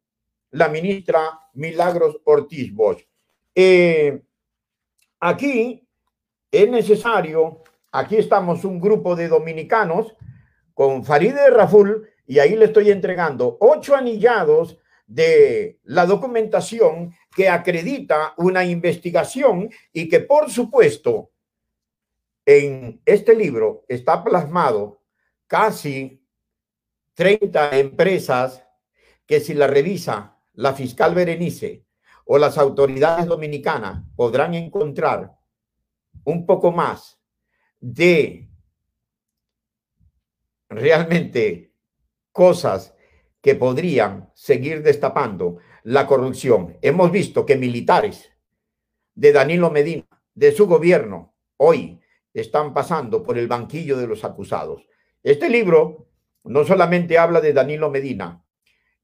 la 0.52 0.70
ministra 0.70 1.40
Milagros 1.54 2.20
Ortiz 2.24 2.74
Bosch. 2.74 3.04
Eh, 3.54 4.22
aquí 5.20 5.88
es 6.52 6.70
necesario 6.70 7.64
Aquí 7.92 8.18
estamos 8.18 8.66
un 8.66 8.80
grupo 8.80 9.16
de 9.16 9.28
dominicanos 9.28 10.16
con 10.76 11.04
Faride 11.04 11.50
Raful 11.50 12.08
y 12.28 12.38
ahí 12.38 12.56
le 12.56 12.66
estoy 12.66 12.92
entregando 12.92 13.58
ocho 13.60 13.96
anillados 13.96 14.78
de 15.08 15.80
la 15.86 16.06
documentación 16.06 17.16
que 17.36 17.50
acredita 17.50 18.36
una 18.38 18.64
investigación 18.64 19.72
y 19.92 20.08
que 20.08 20.20
por 20.20 20.52
supuesto 20.52 21.32
en 22.46 23.02
este 23.06 23.36
libro 23.36 23.86
está 23.88 24.24
plasmado 24.24 25.02
casi 25.48 26.24
30 27.16 27.80
empresas 27.80 28.64
que 29.26 29.40
si 29.40 29.56
la 29.56 29.66
revisa 29.66 30.38
la 30.54 30.74
fiscal 30.74 31.16
Berenice 31.16 31.86
o 32.26 32.38
las 32.38 32.60
autoridades 32.60 33.26
dominicanas 33.26 34.04
podrán 34.16 34.54
encontrar 34.54 35.36
un 36.24 36.46
poco 36.46 36.72
más 36.72 37.19
de 37.80 38.50
realmente 40.70 41.74
cosas 42.32 42.96
que 43.42 43.56
podrían 43.56 44.30
seguir 44.36 44.84
destapando 44.84 45.58
la 45.84 46.06
corrupción. 46.06 46.78
Hemos 46.82 47.12
visto 47.12 47.46
que 47.46 47.56
militares 47.56 48.32
de 49.16 49.32
Danilo 49.32 49.72
Medina, 49.72 50.06
de 50.34 50.52
su 50.52 50.68
gobierno, 50.68 51.36
hoy 51.58 52.00
están 52.34 52.74
pasando 52.74 53.24
por 53.24 53.38
el 53.38 53.48
banquillo 53.48 53.98
de 53.98 54.08
los 54.08 54.24
acusados. 54.24 54.88
Este 55.24 55.50
libro 55.50 56.08
no 56.44 56.64
solamente 56.64 57.18
habla 57.18 57.42
de 57.42 57.54
Danilo 57.54 57.90
Medina, 57.90 58.44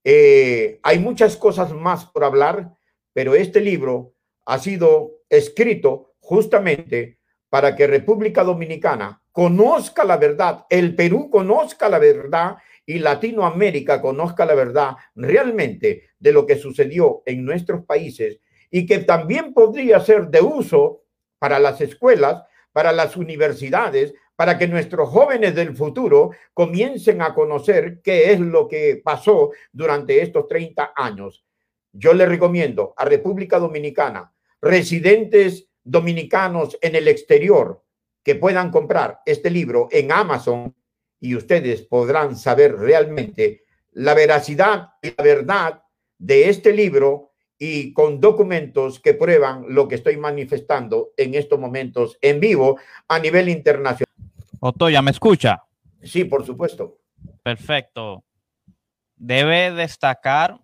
eh, 0.07 0.79
hay 0.83 0.99
muchas 0.99 1.35
cosas 1.35 1.73
más 1.73 2.05
por 2.05 2.23
hablar, 2.23 2.77
pero 3.11 3.33
este 3.33 3.59
libro 3.59 4.13
ha 4.45 4.59
sido 4.59 5.23
escrito 5.29 6.15
justamente 6.19 7.14
para 7.49 7.75
que 7.75 7.87
República 7.87 8.43
Dominicana 8.43 9.21
conozca 9.31 10.03
la 10.03 10.17
verdad, 10.17 10.65
el 10.69 10.95
Perú 10.95 11.29
conozca 11.29 11.89
la 11.89 11.99
verdad 11.99 12.57
y 12.85 12.99
Latinoamérica 12.99 14.01
conozca 14.01 14.45
la 14.45 14.55
verdad 14.55 14.95
realmente 15.15 16.09
de 16.19 16.31
lo 16.31 16.45
que 16.45 16.57
sucedió 16.57 17.23
en 17.25 17.43
nuestros 17.43 17.85
países 17.85 18.39
y 18.69 18.85
que 18.85 18.99
también 18.99 19.53
podría 19.53 19.99
ser 19.99 20.27
de 20.27 20.41
uso 20.41 21.03
para 21.39 21.59
las 21.59 21.81
escuelas, 21.81 22.43
para 22.71 22.91
las 22.91 23.17
universidades, 23.17 24.13
para 24.35 24.57
que 24.57 24.67
nuestros 24.67 25.09
jóvenes 25.09 25.55
del 25.55 25.75
futuro 25.75 26.31
comiencen 26.53 27.21
a 27.21 27.33
conocer 27.33 28.01
qué 28.03 28.33
es 28.33 28.39
lo 28.39 28.67
que 28.67 29.01
pasó 29.03 29.51
durante 29.71 30.21
estos 30.21 30.47
30 30.47 30.91
años. 30.95 31.45
Yo 31.93 32.13
le 32.13 32.25
recomiendo 32.25 32.93
a 32.97 33.05
República 33.05 33.59
Dominicana, 33.59 34.33
residentes 34.61 35.69
dominicanos 35.85 36.77
en 36.81 36.95
el 36.95 37.07
exterior 37.07 37.81
que 38.23 38.35
puedan 38.35 38.71
comprar 38.71 39.21
este 39.25 39.51
libro 39.51 39.87
en 39.91 40.11
Amazon 40.11 40.75
y 41.19 41.35
ustedes 41.35 41.83
podrán 41.83 42.35
saber 42.35 42.75
realmente 42.75 43.63
la 43.91 44.13
veracidad 44.15 44.89
y 45.01 45.13
la 45.15 45.23
verdad 45.23 45.83
de 46.17 46.49
este 46.49 46.73
libro 46.73 47.31
y 47.57 47.93
con 47.93 48.19
documentos 48.19 48.99
que 48.99 49.13
prueban 49.13 49.65
lo 49.69 49.87
que 49.87 49.95
estoy 49.95 50.17
manifestando 50.17 51.11
en 51.15 51.35
estos 51.35 51.59
momentos 51.59 52.17
en 52.21 52.39
vivo 52.39 52.77
a 53.07 53.19
nivel 53.19 53.47
internacional. 53.47 54.05
Otoya, 54.59 55.01
¿me 55.01 55.11
escucha? 55.11 55.63
Sí, 56.01 56.25
por 56.25 56.45
supuesto. 56.45 56.99
Perfecto. 57.43 58.23
Debe 59.15 59.71
destacar 59.71 60.59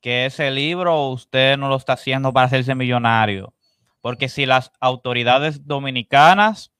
que 0.00 0.26
ese 0.26 0.50
libro 0.50 1.08
usted 1.08 1.56
no 1.58 1.68
lo 1.68 1.76
está 1.76 1.94
haciendo 1.94 2.32
para 2.32 2.46
hacerse 2.46 2.74
millonario 2.74 3.52
porque 4.02 4.28
si 4.28 4.44
las 4.44 4.72
autoridades 4.80 5.66
dominicanas 5.66 6.72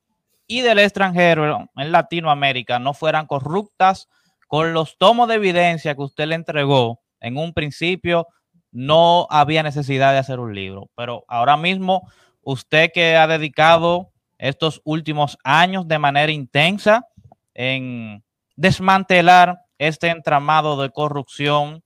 y 0.47 0.61
del 0.61 0.81
extranjero 0.81 1.71
en 1.77 1.93
Latinoamérica 1.93 2.79
no 2.79 2.93
fueran 2.93 3.27
corruptas 3.27 4.09
con 4.49 4.75
los 4.75 4.99
tomos 4.99 5.29
de 5.29 5.37
evidencia 5.37 5.95
que 5.95 6.03
usted 6.03 6.27
le 6.27 6.35
entregó 6.35 7.01
en 7.21 7.39
un 7.39 7.55
principio, 7.55 8.27
no 8.73 9.27
había 9.31 9.63
necesidad 9.63 10.13
de 10.13 10.19
hacer 10.19 10.41
un 10.41 10.55
libro. 10.55 10.91
Pero 10.95 11.25
ahora 11.29 11.57
mismo, 11.57 12.11
usted 12.43 12.91
que 12.93 13.17
ha 13.17 13.27
dedicado 13.27 14.11
estos 14.37 14.83
últimos 14.85 15.39
años 15.45 15.87
de 15.87 15.99
manera 15.99 16.33
intensa 16.33 17.07
en 17.55 18.25
desmantelar 18.57 19.61
este 19.79 20.09
entramado 20.09 20.83
de 20.83 20.91
corrupción 20.91 21.83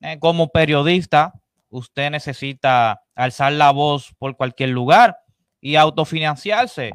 eh, 0.00 0.18
como 0.20 0.48
periodista, 0.48 1.34
usted 1.70 2.10
necesita 2.10 3.02
alzar 3.18 3.52
la 3.52 3.72
voz 3.72 4.14
por 4.16 4.36
cualquier 4.36 4.70
lugar 4.70 5.18
y 5.60 5.74
autofinanciarse. 5.74 6.92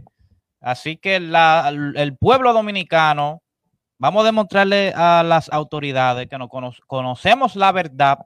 Así 0.61 0.95
que 0.95 1.17
el 1.17 2.17
pueblo 2.17 2.53
dominicano, 2.53 3.43
vamos 3.97 4.23
a 4.23 4.27
demostrarle 4.27 4.93
a 4.95 5.21
las 5.23 5.51
autoridades 5.51 6.27
que 6.27 6.37
no 6.37 6.47
conocemos 6.47 7.57
la 7.57 7.73
verdad 7.73 8.19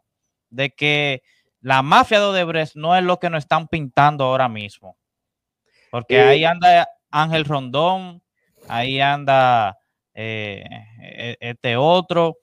de 0.52 0.70
que 0.70 1.24
la 1.60 1.82
mafia 1.82 2.20
de 2.20 2.26
Odebrecht 2.28 2.76
no 2.76 2.96
es 2.96 3.04
lo 3.04 3.20
que 3.20 3.32
nos 3.32 3.40
están 3.40 3.68
pintando 3.68 4.26
ahora 4.26 4.48
mismo. 4.48 4.96
Porque 5.90 6.22
ahí 6.22 6.44
eh, 6.44 6.48
anda 6.48 6.88
Ángel 7.10 7.46
Rondón, 7.46 8.22
ahí 8.68 9.02
anda 9.02 9.76
eh, 10.14 10.64
e, 11.02 11.38
este 11.40 11.76
otro, 11.76 12.38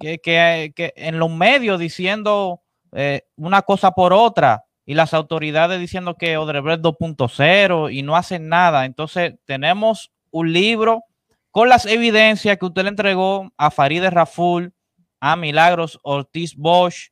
que, 0.00 0.18
que, 0.18 0.72
en 0.96 1.18
los 1.18 1.30
medios 1.30 1.78
diciendo 1.78 2.62
eh, 2.92 3.26
una 3.36 3.60
cosa 3.60 3.90
por 3.90 4.14
otra 4.14 4.63
y 4.86 4.94
las 4.94 5.14
autoridades 5.14 5.80
diciendo 5.80 6.14
que 6.14 6.36
Odebrecht 6.36 6.82
2.0 6.82 7.92
y 7.92 8.02
no 8.02 8.16
hacen 8.16 8.48
nada. 8.48 8.84
Entonces 8.84 9.34
tenemos 9.44 10.12
un 10.30 10.52
libro 10.52 11.04
con 11.50 11.68
las 11.68 11.86
evidencias 11.86 12.58
que 12.58 12.66
usted 12.66 12.82
le 12.82 12.88
entregó 12.90 13.50
a 13.56 13.70
Farideh 13.70 14.10
Raful, 14.10 14.72
a 15.20 15.36
Milagros 15.36 15.98
Ortiz 16.02 16.56
Bosch, 16.56 17.10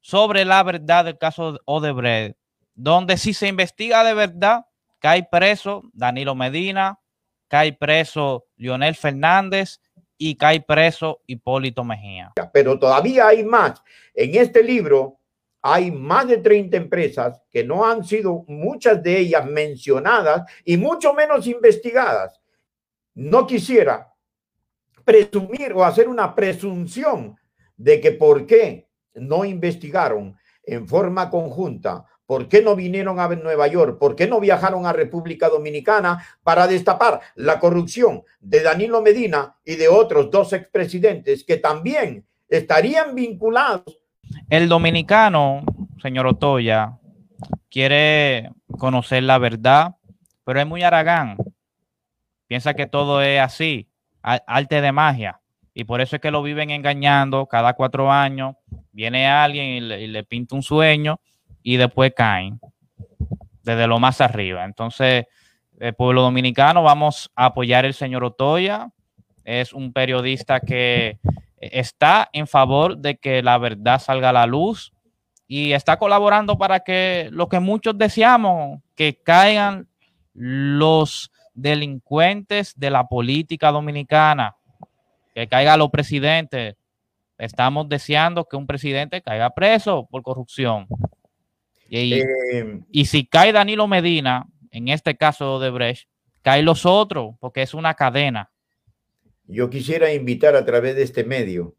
sobre 0.00 0.44
la 0.44 0.62
verdad 0.62 1.04
del 1.04 1.18
caso 1.18 1.52
de 1.52 1.58
Odebrecht, 1.64 2.36
donde 2.74 3.16
si 3.16 3.34
se 3.34 3.48
investiga 3.48 4.04
de 4.04 4.14
verdad, 4.14 4.66
cae 5.00 5.26
preso 5.30 5.82
Danilo 5.92 6.34
Medina, 6.34 6.98
cae 7.48 7.72
preso 7.72 8.46
Lionel 8.56 8.94
Fernández 8.94 9.80
y 10.16 10.36
cae 10.36 10.60
preso 10.60 11.20
Hipólito 11.26 11.84
Mejía. 11.84 12.32
Pero 12.52 12.78
todavía 12.78 13.28
hay 13.28 13.44
más. 13.44 13.82
En 14.14 14.34
este 14.34 14.62
libro 14.62 15.17
hay 15.72 15.90
más 15.90 16.28
de 16.28 16.38
30 16.38 16.76
empresas 16.76 17.40
que 17.50 17.64
no 17.64 17.84
han 17.84 18.04
sido 18.04 18.44
muchas 18.48 19.02
de 19.02 19.18
ellas 19.18 19.46
mencionadas 19.46 20.50
y 20.64 20.76
mucho 20.76 21.14
menos 21.14 21.46
investigadas. 21.46 22.40
No 23.14 23.46
quisiera 23.46 24.14
presumir 25.04 25.72
o 25.74 25.84
hacer 25.84 26.08
una 26.08 26.34
presunción 26.34 27.36
de 27.76 28.00
que 28.00 28.12
por 28.12 28.46
qué 28.46 28.88
no 29.14 29.44
investigaron 29.44 30.36
en 30.68 30.86
forma 30.86 31.30
conjunta? 31.30 32.04
¿Por 32.26 32.46
qué 32.46 32.60
no 32.60 32.76
vinieron 32.76 33.18
a 33.18 33.28
Nueva 33.28 33.66
York? 33.68 33.98
¿Por 33.98 34.14
qué 34.14 34.26
no 34.26 34.38
viajaron 34.38 34.84
a 34.84 34.92
República 34.92 35.48
Dominicana 35.48 36.22
para 36.42 36.66
destapar 36.66 37.20
la 37.36 37.58
corrupción 37.58 38.22
de 38.38 38.62
Danilo 38.62 39.00
Medina 39.00 39.56
y 39.64 39.76
de 39.76 39.88
otros 39.88 40.30
dos 40.30 40.52
expresidentes 40.52 41.42
que 41.42 41.56
también 41.56 42.26
estarían 42.48 43.14
vinculados? 43.14 43.98
El 44.50 44.70
dominicano, 44.70 45.62
señor 46.00 46.26
Otoya, 46.26 46.98
quiere 47.70 48.50
conocer 48.78 49.22
la 49.22 49.36
verdad, 49.36 49.96
pero 50.44 50.58
es 50.58 50.66
muy 50.66 50.82
aragán. 50.82 51.36
Piensa 52.46 52.72
que 52.72 52.86
todo 52.86 53.20
es 53.20 53.40
así, 53.40 53.90
arte 54.22 54.80
de 54.80 54.90
magia. 54.90 55.38
Y 55.74 55.84
por 55.84 56.00
eso 56.00 56.16
es 56.16 56.22
que 56.22 56.30
lo 56.30 56.42
viven 56.42 56.70
engañando 56.70 57.44
cada 57.44 57.74
cuatro 57.74 58.10
años. 58.10 58.56
Viene 58.90 59.28
alguien 59.28 59.66
y 59.66 59.80
le, 59.80 60.24
pinta 60.24 60.56
un 60.56 60.62
sueño 60.62 61.20
y 61.62 61.76
después 61.76 62.14
caen 62.16 62.58
desde 63.62 63.86
lo 63.86 63.98
más 63.98 64.22
arriba. 64.22 64.64
Entonces, 64.64 65.26
el 65.78 65.94
pueblo 65.94 66.22
dominicano, 66.22 66.82
vamos 66.82 67.30
a 67.36 67.44
apoyar 67.44 67.84
al 67.84 67.92
señor 67.92 68.24
Otoya. 68.24 68.88
Es 69.44 69.74
un 69.74 69.92
periodista 69.92 70.60
que 70.60 71.18
está 71.60 72.28
en 72.32 72.46
favor 72.46 72.96
de 72.96 73.16
que 73.16 73.42
la 73.42 73.58
verdad 73.58 74.00
salga 74.00 74.30
a 74.30 74.32
la 74.32 74.46
luz 74.46 74.92
y 75.46 75.72
está 75.72 75.98
colaborando 75.98 76.58
para 76.58 76.80
que 76.80 77.28
lo 77.32 77.48
que 77.48 77.58
muchos 77.58 77.96
deseamos, 77.96 78.80
que 78.94 79.16
caigan 79.16 79.88
los 80.34 81.32
delincuentes 81.54 82.78
de 82.78 82.90
la 82.90 83.08
política 83.08 83.72
dominicana, 83.72 84.56
que 85.34 85.48
caiga 85.48 85.76
los 85.76 85.90
presidentes. 85.90 86.76
Estamos 87.38 87.88
deseando 87.88 88.44
que 88.44 88.56
un 88.56 88.66
presidente 88.66 89.22
caiga 89.22 89.50
preso 89.50 90.06
por 90.10 90.22
corrupción. 90.22 90.86
Y, 91.88 92.14
eh, 92.14 92.80
y 92.92 93.06
si 93.06 93.24
cae 93.26 93.52
Danilo 93.52 93.86
Medina, 93.86 94.46
en 94.70 94.88
este 94.88 95.16
caso 95.16 95.58
de 95.58 95.70
Brecht, 95.70 96.08
caen 96.42 96.64
los 96.64 96.84
otros, 96.84 97.34
porque 97.40 97.62
es 97.62 97.74
una 97.74 97.94
cadena. 97.94 98.50
Yo 99.48 99.70
quisiera 99.70 100.12
invitar 100.12 100.54
a 100.54 100.64
través 100.64 100.94
de 100.94 101.02
este 101.02 101.24
medio, 101.24 101.76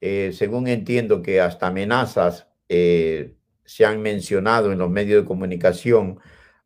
eh, 0.00 0.32
según 0.32 0.66
entiendo 0.66 1.22
que 1.22 1.40
hasta 1.40 1.68
amenazas 1.68 2.48
eh, 2.68 3.36
se 3.64 3.84
han 3.84 4.02
mencionado 4.02 4.72
en 4.72 4.78
los 4.78 4.90
medios 4.90 5.22
de 5.22 5.28
comunicación 5.28 6.18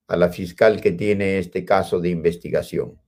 a 0.06 0.16
la 0.16 0.30
fiscal 0.30 0.80
que 0.80 0.92
tiene 0.92 1.38
este 1.38 1.66
caso 1.66 2.00
de 2.00 2.08
investigación 2.08 2.98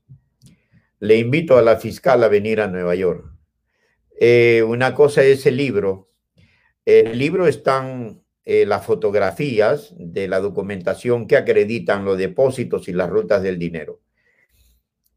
le 0.98 1.18
invito 1.18 1.57
a 1.57 1.62
la 1.62 1.76
fiscal 1.76 2.24
a 2.24 2.29
venir 2.29 2.61
a 2.61 2.68
Nueva 2.68 2.94
York. 2.94 3.31
Eh, 4.18 4.62
una 4.66 4.94
cosa 4.94 5.22
es 5.22 5.46
el 5.46 5.57
libro. 5.57 6.11
El 6.85 7.18
libro 7.18 7.46
están 7.46 8.22
eh, 8.44 8.64
las 8.64 8.87
fotografías 8.87 9.94
de 9.98 10.29
la 10.29 10.40
documentación 10.40 11.26
que 11.26 11.37
acreditan 11.37 12.05
los 12.05 12.16
depósitos 12.16 12.88
y 12.88 12.92
las 12.92 13.11
rutas 13.11 13.42
del 13.42 13.59
dinero. 13.59 14.00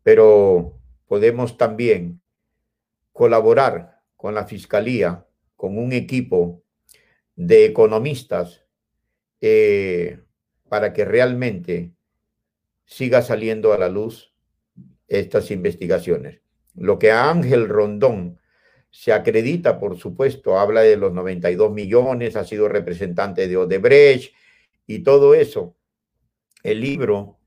Pero 0.03 0.78
podemos 1.09 1.57
también 1.57 2.21
colaborar 3.11 3.99
con 4.15 4.35
la 4.35 4.45
fiscalía, 4.45 5.25
con 5.55 5.77
un 5.79 5.91
equipo 5.91 6.61
de 7.35 7.65
economistas 7.65 8.63
eh, 9.41 10.19
para 10.69 10.93
que 10.93 11.05
realmente 11.05 11.93
siga 12.85 13.23
saliendo 13.23 13.73
a 13.73 13.79
la 13.79 13.89
luz 13.89 14.35
estas 15.07 15.49
investigaciones. 15.49 16.41
Lo 16.75 16.99
que 16.99 17.09
a 17.09 17.31
Ángel 17.31 17.67
Rondón 17.67 18.39
se 18.91 19.11
acredita, 19.11 19.79
por 19.79 19.97
supuesto, 19.97 20.59
habla 20.59 20.81
de 20.81 20.95
los 20.95 21.11
92 21.11 21.71
millones, 21.71 22.35
ha 22.35 22.45
sido 22.45 22.69
representante 22.69 23.47
de 23.47 23.57
Odebrecht 23.57 24.35
y 24.85 24.99
todo 24.99 25.33
eso. 25.33 25.75
El 26.61 26.81
libro 26.81 27.38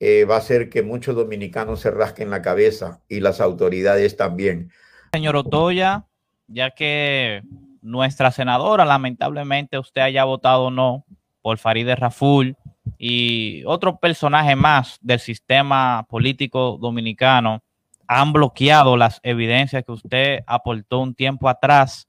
eh, 0.00 0.24
va 0.24 0.36
a 0.36 0.38
hacer 0.38 0.68
que 0.68 0.82
muchos 0.82 1.16
dominicanos 1.16 1.80
se 1.80 1.90
rasquen 1.90 2.30
la 2.30 2.42
cabeza 2.42 3.00
y 3.08 3.20
las 3.20 3.40
autoridades 3.40 4.16
también. 4.16 4.70
Señor 5.12 5.36
Otoya, 5.36 6.06
ya 6.46 6.70
que 6.70 7.42
nuestra 7.82 8.30
senadora, 8.30 8.84
lamentablemente 8.84 9.78
usted 9.78 10.02
haya 10.02 10.24
votado 10.24 10.70
no 10.70 11.04
por 11.42 11.58
Farideh 11.58 11.96
Raful, 11.96 12.56
y 12.96 13.62
otro 13.66 13.98
personaje 13.98 14.56
más 14.56 14.98
del 15.00 15.20
sistema 15.20 16.06
político 16.08 16.78
dominicano 16.80 17.62
han 18.06 18.32
bloqueado 18.32 18.96
las 18.96 19.20
evidencias 19.22 19.84
que 19.84 19.92
usted 19.92 20.40
aportó 20.46 21.00
un 21.00 21.14
tiempo 21.14 21.48
atrás. 21.48 22.08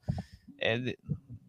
Eh, 0.60 0.96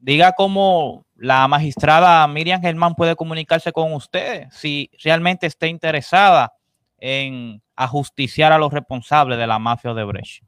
diga 0.00 0.32
cómo 0.32 1.06
la 1.16 1.46
magistrada 1.48 2.26
Miriam 2.26 2.60
Germán 2.60 2.94
puede 2.94 3.14
comunicarse 3.14 3.72
con 3.72 3.92
usted 3.92 4.46
si 4.50 4.90
realmente 5.02 5.46
está 5.46 5.66
interesada 5.66 6.52
en 6.98 7.62
ajusticiar 7.76 8.52
a 8.52 8.58
los 8.58 8.72
responsables 8.72 9.38
de 9.38 9.46
la 9.46 9.58
mafia 9.58 9.94
de 9.94 10.04
Brecht. 10.04 10.44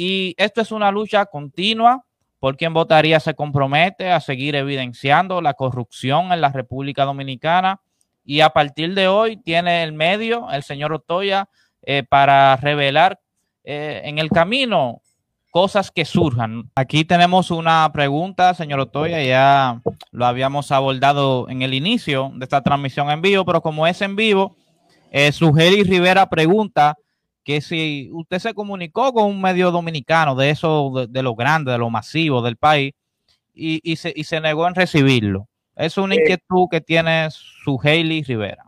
y 0.00 0.36
esto 0.38 0.60
es 0.60 0.70
una 0.70 0.92
lucha 0.92 1.26
continua. 1.26 2.04
Por 2.38 2.56
quien 2.56 2.72
votaría 2.72 3.18
se 3.18 3.34
compromete 3.34 4.12
a 4.12 4.20
seguir 4.20 4.54
evidenciando 4.54 5.40
la 5.40 5.54
corrupción 5.54 6.30
en 6.30 6.40
la 6.40 6.52
República 6.52 7.04
Dominicana. 7.04 7.80
Y 8.24 8.40
a 8.42 8.50
partir 8.50 8.94
de 8.94 9.08
hoy 9.08 9.38
tiene 9.38 9.82
el 9.82 9.92
medio, 9.92 10.48
el 10.52 10.62
señor 10.62 10.92
Otoya, 10.92 11.48
eh, 11.90 12.02
para 12.02 12.54
revelar 12.56 13.18
eh, 13.64 14.02
en 14.04 14.18
el 14.18 14.28
camino 14.28 15.00
cosas 15.50 15.90
que 15.90 16.04
surjan. 16.04 16.70
Aquí 16.74 17.02
tenemos 17.02 17.50
una 17.50 17.90
pregunta, 17.94 18.52
señor 18.52 18.80
Otoya, 18.80 19.22
ya 19.22 19.80
lo 20.10 20.26
habíamos 20.26 20.70
abordado 20.70 21.48
en 21.48 21.62
el 21.62 21.72
inicio 21.72 22.30
de 22.34 22.44
esta 22.44 22.60
transmisión 22.60 23.08
en 23.08 23.22
vivo, 23.22 23.46
pero 23.46 23.62
como 23.62 23.86
es 23.86 24.02
en 24.02 24.16
vivo, 24.16 24.54
eh, 25.10 25.32
Sugeli 25.32 25.82
Rivera 25.82 26.28
pregunta 26.28 26.94
que 27.42 27.62
si 27.62 28.10
usted 28.12 28.38
se 28.38 28.52
comunicó 28.52 29.14
con 29.14 29.24
un 29.24 29.40
medio 29.40 29.70
dominicano 29.70 30.34
de 30.34 30.50
eso, 30.50 31.06
de, 31.08 31.22
lo 31.22 31.34
grande, 31.34 31.72
de 31.72 31.78
lo 31.78 31.88
masivo 31.88 32.42
del 32.42 32.58
país, 32.58 32.92
y, 33.54 33.96
se, 33.96 34.40
negó 34.42 34.68
en 34.68 34.74
recibirlo. 34.74 35.48
Es 35.74 35.96
una 35.96 36.16
eh, 36.16 36.18
inquietud 36.20 36.66
que 36.70 36.82
tiene 36.82 37.28
su 37.30 37.78
Rivera. 37.78 38.67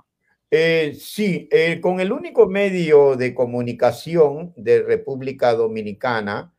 Eh, 0.51 0.97
sí, 0.99 1.49
eh, 1.53 1.81
con 1.81 2.01
el 2.01 2.13
único 2.13 2.49
medio 2.49 3.17
de 3.17 3.35
comunicación 3.35 4.53
de 4.57 4.83
República 4.83 5.55
Dominicana, 5.55 6.55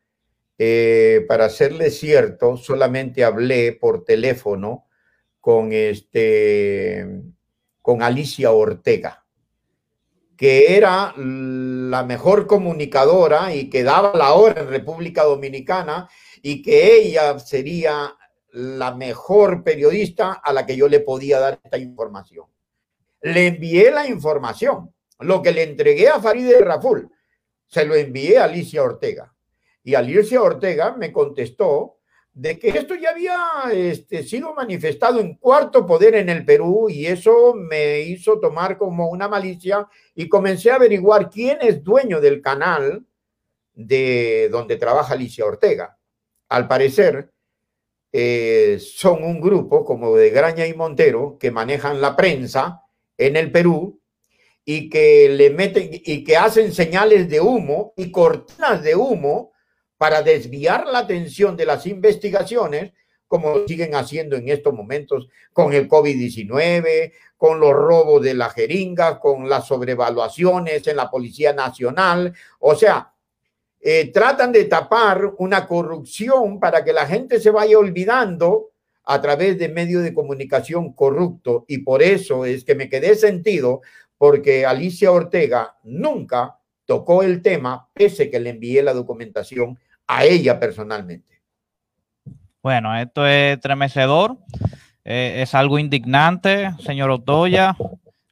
para 1.28 1.50
serle 1.50 1.90
cierto, 1.90 2.56
solamente 2.56 3.24
hablé 3.24 3.74
por 3.74 4.06
teléfono 4.06 4.86
con, 5.40 5.74
este, 5.74 7.24
con 7.82 8.04
Alicia 8.04 8.52
Ortega 8.52 9.22
que 10.42 10.76
era 10.76 11.14
la 11.18 12.04
mejor 12.04 12.48
comunicadora 12.48 13.54
y 13.54 13.70
que 13.70 13.84
daba 13.84 14.18
la 14.18 14.34
hora 14.34 14.62
en 14.62 14.70
República 14.70 15.22
Dominicana 15.22 16.10
y 16.42 16.64
que 16.64 16.96
ella 16.96 17.38
sería 17.38 18.18
la 18.52 18.96
mejor 18.96 19.64
periodista 19.64 20.32
a 20.44 20.52
la 20.52 20.66
que 20.66 20.76
yo 20.76 20.88
le 20.88 21.00
podía 21.00 21.40
dar 21.40 21.60
esta 21.64 21.78
información. 21.78 22.48
Le 23.22 23.48
envié 23.48 23.92
la 23.92 24.08
información, 24.08 24.94
lo 25.20 25.42
que 25.42 25.52
le 25.52 25.64
entregué 25.64 26.10
a 26.10 26.20
Farideh 26.20 26.62
Raful, 26.62 27.10
se 27.68 27.86
lo 27.86 27.96
envié 27.96 28.38
a 28.38 28.46
Alicia 28.46 28.84
Ortega. 28.84 29.34
Y 29.84 29.96
Alicia 29.96 30.42
Ortega 30.42 30.96
me 30.98 31.12
contestó 31.12 31.98
de 32.34 32.58
que 32.58 32.70
esto 32.70 32.96
ya 32.96 33.10
había 33.10 33.38
este, 33.72 34.24
sido 34.24 34.54
manifestado 34.54 35.20
en 35.20 35.36
cuarto 35.36 35.86
poder 35.86 36.16
en 36.16 36.30
el 36.30 36.46
Perú 36.46 36.88
y 36.90 37.06
eso 37.08 37.54
me 37.54 38.02
hizo 38.02 38.40
tomar 38.40 38.78
como 38.78 39.10
una 39.10 39.28
malicia 39.28 39.88
y 40.16 40.30
comencé 40.30 40.72
a 40.72 40.76
averiguar 40.76 41.30
quién 41.30 41.58
es 41.62 41.84
dueño 41.84 42.22
del 42.22 42.42
canal 42.42 43.06
de 43.74 44.50
donde 44.50 44.78
trabaja 44.78 45.14
Alicia 45.14 45.46
Ortega. 45.46 45.98
Al 46.50 46.68
parecer, 46.68 47.32
eh, 48.14 48.78
son 48.80 49.24
un 49.24 49.42
grupo 49.42 49.86
como 49.86 50.16
de 50.16 50.30
Graña 50.30 50.68
y 50.68 50.74
Montero 50.74 51.38
que 51.40 51.52
manejan 51.52 52.02
la 52.02 52.16
prensa 52.16 52.82
en 53.22 53.36
el 53.36 53.52
Perú 53.52 54.02
y 54.66 54.90
que 54.90 55.30
le 55.30 55.50
meten 55.52 55.90
y 55.92 56.24
que 56.24 56.38
hacen 56.38 56.74
señales 56.74 57.30
de 57.30 57.40
humo 57.40 57.94
y 57.96 58.12
cortinas 58.12 58.84
de 58.84 58.96
humo 58.96 59.52
para 59.98 60.22
desviar 60.22 60.88
la 60.88 61.00
atención 61.00 61.56
de 61.56 61.66
las 61.66 61.86
investigaciones, 61.86 62.94
como 63.28 63.68
siguen 63.68 63.94
haciendo 63.96 64.36
en 64.36 64.50
estos 64.50 64.74
momentos 64.74 65.28
con 65.54 65.74
el 65.74 65.88
COVID-19, 65.88 67.14
con 67.38 67.60
los 67.60 67.74
robos 67.74 68.22
de 68.24 68.34
la 68.34 68.50
jeringa, 68.50 69.20
con 69.20 69.48
las 69.48 69.68
sobrevaluaciones 69.68 70.86
en 70.88 70.96
la 70.96 71.10
Policía 71.10 71.54
Nacional. 71.54 72.34
O 72.60 72.76
sea, 72.76 73.14
eh, 73.80 74.12
tratan 74.12 74.52
de 74.52 74.66
tapar 74.66 75.34
una 75.38 75.68
corrupción 75.68 76.60
para 76.60 76.84
que 76.84 76.94
la 76.94 77.06
gente 77.06 77.40
se 77.40 77.52
vaya 77.52 77.78
olvidando 77.78 78.72
a 79.04 79.22
través 79.22 79.58
de 79.58 79.70
medios 79.70 80.04
de 80.04 80.14
comunicación 80.14 80.94
corrupto. 80.94 81.66
Y 81.68 81.80
por 81.80 82.02
eso 82.02 82.46
es 82.46 82.64
que 82.64 82.76
me 82.76 82.90
quedé 82.90 83.16
sentido, 83.16 83.82
porque 84.18 84.66
Alicia 84.66 85.12
Ortega 85.12 85.78
nunca 85.84 86.58
tocó 86.86 87.24
el 87.24 87.42
tema, 87.42 87.90
pese 87.94 88.30
que 88.30 88.40
le 88.40 88.52
envié 88.52 88.84
la 88.84 88.94
documentación 88.94 89.80
a 90.08 90.26
ella 90.26 90.60
personalmente. 90.60 91.42
Bueno, 92.62 92.96
esto 92.96 93.26
es 93.26 93.60
tremecedor, 93.60 94.38
eh, 95.04 95.40
es 95.42 95.56
algo 95.56 95.80
indignante, 95.80 96.72
señor 96.80 97.10
Otoya. 97.10 97.76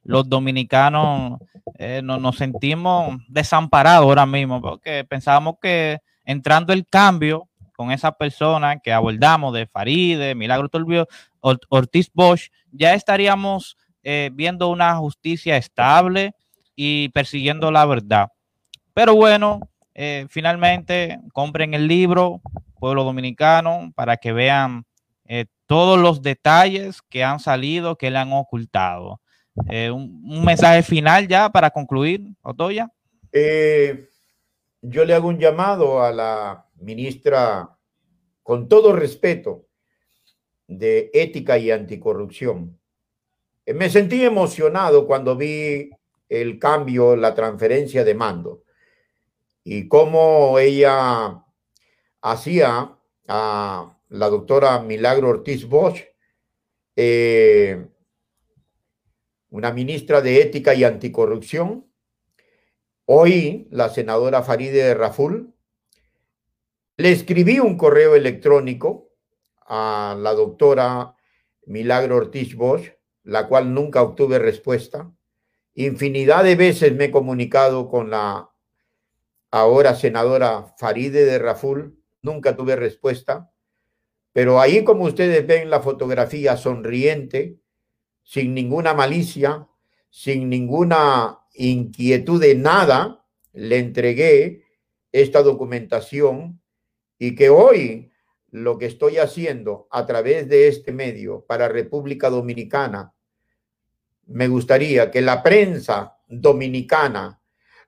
Los 0.03 0.29
dominicanos 0.29 1.39
eh, 1.77 2.01
nos 2.03 2.37
sentimos 2.37 3.17
desamparados 3.27 4.03
ahora 4.03 4.25
mismo 4.25 4.61
porque 4.61 5.03
pensábamos 5.03 5.55
que 5.61 5.99
entrando 6.25 6.73
el 6.73 6.85
cambio 6.85 7.48
con 7.79 7.93
esa 7.93 8.11
persona 8.11 8.79
que 8.79 8.91
abordamos 8.91 9.53
de 9.53 9.65
Faride, 9.65 10.35
Milagro 10.35 10.67
Turbio, 10.67 11.07
Ortiz 11.39 12.11
Bosch, 12.13 12.49
ya 12.73 12.93
estaríamos 12.93 13.77
eh, 14.03 14.31
viendo 14.33 14.67
una 14.67 14.97
justicia 14.97 15.55
estable 15.55 16.33
y 16.75 17.07
persiguiendo 17.07 17.71
la 17.71 17.85
verdad. 17.85 18.33
Pero 18.93 19.15
bueno, 19.15 19.61
eh, 19.93 20.27
finalmente 20.29 21.21
compren 21.31 21.73
el 21.73 21.87
libro 21.87 22.41
Pueblo 22.81 23.05
Dominicano 23.05 23.93
para 23.95 24.17
que 24.17 24.33
vean 24.33 24.83
eh, 25.23 25.45
todos 25.65 25.97
los 25.97 26.21
detalles 26.21 27.01
que 27.03 27.23
han 27.23 27.39
salido, 27.39 27.95
que 27.95 28.11
le 28.11 28.17
han 28.17 28.33
ocultado. 28.33 29.21
Eh, 29.69 29.89
un, 29.89 30.43
mensaje 30.43 30.83
final 30.83 31.29
ya 31.29 31.49
para 31.49 31.69
concluir, 31.69 32.27
Otoya. 32.41 32.91
yo 34.81 35.05
le 35.05 35.13
hago 35.13 35.29
un 35.29 35.39
llamado 35.39 36.03
a 36.03 36.11
la 36.11 36.65
ministra, 36.81 37.77
con 38.43 38.67
todo 38.67 38.93
respeto, 38.93 39.67
de 40.67 41.09
ética 41.13 41.57
y 41.57 41.71
anticorrupción. 41.71 42.79
Me 43.65 43.89
sentí 43.89 44.23
emocionado 44.23 45.07
cuando 45.07 45.35
vi 45.35 45.89
el 46.27 46.59
cambio, 46.59 47.15
la 47.15 47.33
transferencia 47.33 48.03
de 48.03 48.13
mando 48.13 48.63
y 49.63 49.87
cómo 49.87 50.57
ella 50.59 51.43
hacía 52.21 52.97
a 53.27 53.97
la 54.09 54.29
doctora 54.29 54.79
Milagro 54.79 55.29
Ortiz 55.29 55.67
Bosch, 55.67 56.03
eh, 56.95 57.87
una 59.51 59.71
ministra 59.71 60.21
de 60.21 60.41
Ética 60.41 60.73
y 60.73 60.83
Anticorrupción, 60.83 61.87
hoy 63.05 63.67
la 63.71 63.89
senadora 63.89 64.43
Faride 64.43 64.93
Raful, 64.93 65.53
le 66.99 67.13
escribí 67.13 67.59
un 67.59 67.77
correo 67.77 68.13
electrónico 68.13 69.13
a 69.65 70.17
la 70.19 70.33
doctora 70.33 71.15
Milagro 71.65 72.17
Ortiz 72.17 72.55
Bosch, 72.55 72.91
la 73.23 73.47
cual 73.47 73.73
nunca 73.73 74.01
obtuve 74.01 74.37
respuesta. 74.37 75.09
Infinidad 75.75 76.43
de 76.43 76.57
veces 76.57 76.93
me 76.93 77.05
he 77.05 77.11
comunicado 77.11 77.87
con 77.87 78.09
la 78.09 78.49
ahora 79.49 79.95
senadora 79.95 80.75
Faride 80.77 81.23
de 81.23 81.39
Raful, 81.39 81.97
nunca 82.21 82.57
tuve 82.57 82.75
respuesta, 82.75 83.49
pero 84.33 84.59
ahí 84.59 84.83
como 84.83 85.05
ustedes 85.05 85.47
ven 85.47 85.69
la 85.69 85.79
fotografía 85.79 86.57
sonriente, 86.57 87.61
sin 88.23 88.53
ninguna 88.53 88.93
malicia, 88.93 89.69
sin 90.09 90.49
ninguna 90.49 91.39
inquietud 91.53 92.41
de 92.41 92.55
nada, 92.55 93.25
le 93.53 93.77
entregué 93.77 94.65
esta 95.13 95.43
documentación 95.43 96.58
y 97.19 97.35
que 97.35 97.49
hoy 97.49 98.11
lo 98.49 98.79
que 98.79 98.87
estoy 98.87 99.17
haciendo 99.17 99.87
a 99.91 100.05
través 100.05 100.49
de 100.49 100.67
este 100.67 100.91
medio 100.91 101.45
para 101.45 101.67
República 101.67 102.29
Dominicana, 102.29 103.13
me 104.25 104.47
gustaría 104.47 105.11
que 105.11 105.21
la 105.21 105.43
prensa 105.43 106.17
dominicana 106.27 107.39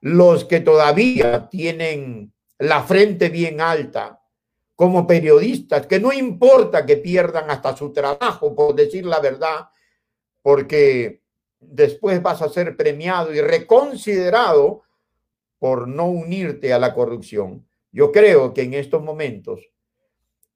los 0.01 0.45
que 0.45 0.59
todavía 0.59 1.47
tienen 1.49 2.33
la 2.57 2.83
frente 2.83 3.29
bien 3.29 3.61
alta, 3.61 4.21
como 4.75 5.05
periodistas, 5.05 5.85
que 5.85 5.99
no 5.99 6.11
importa 6.11 6.85
que 6.85 6.97
pierdan 6.97 7.51
hasta 7.51 7.75
su 7.77 7.93
trabajo 7.93 8.55
por 8.55 8.75
decir 8.75 9.05
la 9.05 9.19
verdad, 9.19 9.69
porque 10.41 11.21
después 11.59 12.21
vas 12.21 12.41
a 12.41 12.49
ser 12.49 12.75
premiado 12.75 13.31
y 13.33 13.41
reconsiderado 13.41 14.81
por 15.59 15.87
no 15.87 16.07
unirte 16.07 16.73
a 16.73 16.79
la 16.79 16.95
corrupción. 16.95 17.67
Yo 17.91 18.11
creo 18.11 18.53
que 18.53 18.63
en 18.63 18.73
estos 18.73 19.03
momentos 19.03 19.69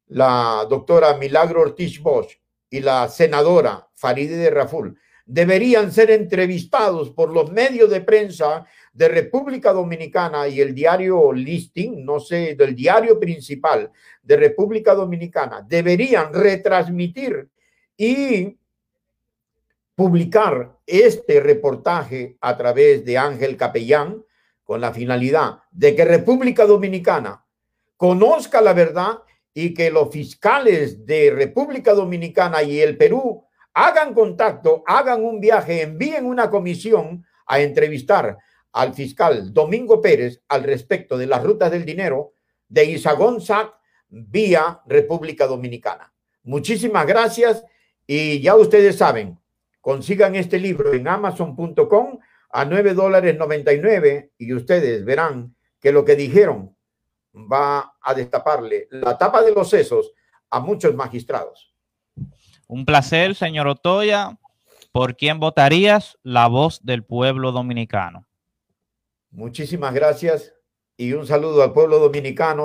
la 0.07 0.65
doctora 0.69 1.17
Milagro 1.17 1.61
Ortiz 1.61 1.99
Bosch 2.01 2.37
y 2.69 2.79
la 2.79 3.07
senadora 3.07 3.87
Farideh 3.93 4.49
Raful 4.49 4.97
deberían 5.25 5.91
ser 5.91 6.11
entrevistados 6.11 7.09
por 7.09 7.33
los 7.33 7.51
medios 7.51 7.89
de 7.89 8.01
prensa 8.01 8.65
de 8.93 9.07
República 9.07 9.73
Dominicana 9.73 10.47
y 10.47 10.61
el 10.61 10.75
diario 10.75 11.33
Listing, 11.33 12.05
no 12.05 12.19
sé, 12.19 12.55
del 12.55 12.75
diario 12.75 13.19
principal 13.19 13.91
de 14.21 14.37
República 14.37 14.93
Dominicana, 14.93 15.65
deberían 15.67 16.31
retransmitir 16.31 17.49
y 17.97 18.55
publicar 19.95 20.77
este 20.85 21.39
reportaje 21.39 22.37
a 22.41 22.55
través 22.55 23.03
de 23.03 23.17
Ángel 23.17 23.57
Capellán 23.57 24.24
con 24.65 24.81
la 24.81 24.91
finalidad 24.91 25.59
de 25.71 25.95
que 25.95 26.03
República 26.03 26.65
Dominicana 26.65 27.45
conozca 27.95 28.59
la 28.59 28.73
verdad 28.73 29.19
y 29.53 29.73
que 29.73 29.89
los 29.89 30.11
fiscales 30.11 31.05
de 31.05 31.31
República 31.31 31.93
Dominicana 31.93 32.61
y 32.63 32.81
el 32.81 32.97
Perú 32.97 33.45
hagan 33.73 34.13
contacto, 34.13 34.83
hagan 34.85 35.23
un 35.23 35.39
viaje, 35.39 35.83
envíen 35.83 36.25
una 36.25 36.49
comisión 36.49 37.25
a 37.45 37.61
entrevistar 37.61 38.37
al 38.73 38.93
fiscal 38.93 39.53
Domingo 39.53 40.01
Pérez 40.01 40.41
al 40.49 40.63
respecto 40.63 41.17
de 41.17 41.27
las 41.27 41.41
rutas 41.43 41.71
del 41.71 41.85
dinero 41.85 42.33
de 42.67 42.85
Isagón 42.85 43.39
SAC 43.39 43.73
vía 44.09 44.81
República 44.87 45.47
Dominicana. 45.47 46.11
Muchísimas 46.43 47.05
gracias 47.05 47.63
y 48.07 48.41
ya 48.41 48.55
ustedes 48.55 48.97
saben, 48.97 49.39
consigan 49.79 50.35
este 50.35 50.59
libro 50.59 50.93
en 50.93 51.07
amazon.com 51.07 52.19
a 52.55 52.63
9 52.63 52.93
dólares 52.93 53.37
99 53.37 54.31
y 54.37 54.53
ustedes 54.53 55.03
verán 55.03 55.53
que 55.77 55.91
lo 55.91 56.05
que 56.05 56.15
dijeron 56.15 56.73
va 57.35 57.97
a 58.01 58.13
destaparle 58.13 58.87
la 58.91 59.17
tapa 59.17 59.43
de 59.43 59.51
los 59.51 59.69
sesos 59.69 60.13
a 60.49 60.61
muchos 60.61 60.95
magistrados. 60.95 61.73
Un 62.67 62.85
placer, 62.85 63.35
señor 63.35 63.67
Otoya. 63.67 64.37
¿Por 64.93 65.17
quién 65.17 65.41
votarías? 65.41 66.17
La 66.23 66.47
voz 66.47 66.79
del 66.81 67.03
pueblo 67.03 67.51
dominicano. 67.51 68.25
Muchísimas 69.31 69.93
gracias 69.93 70.53
y 70.95 71.11
un 71.11 71.27
saludo 71.27 71.61
al 71.61 71.73
pueblo 71.73 71.99
dominicano. 71.99 72.63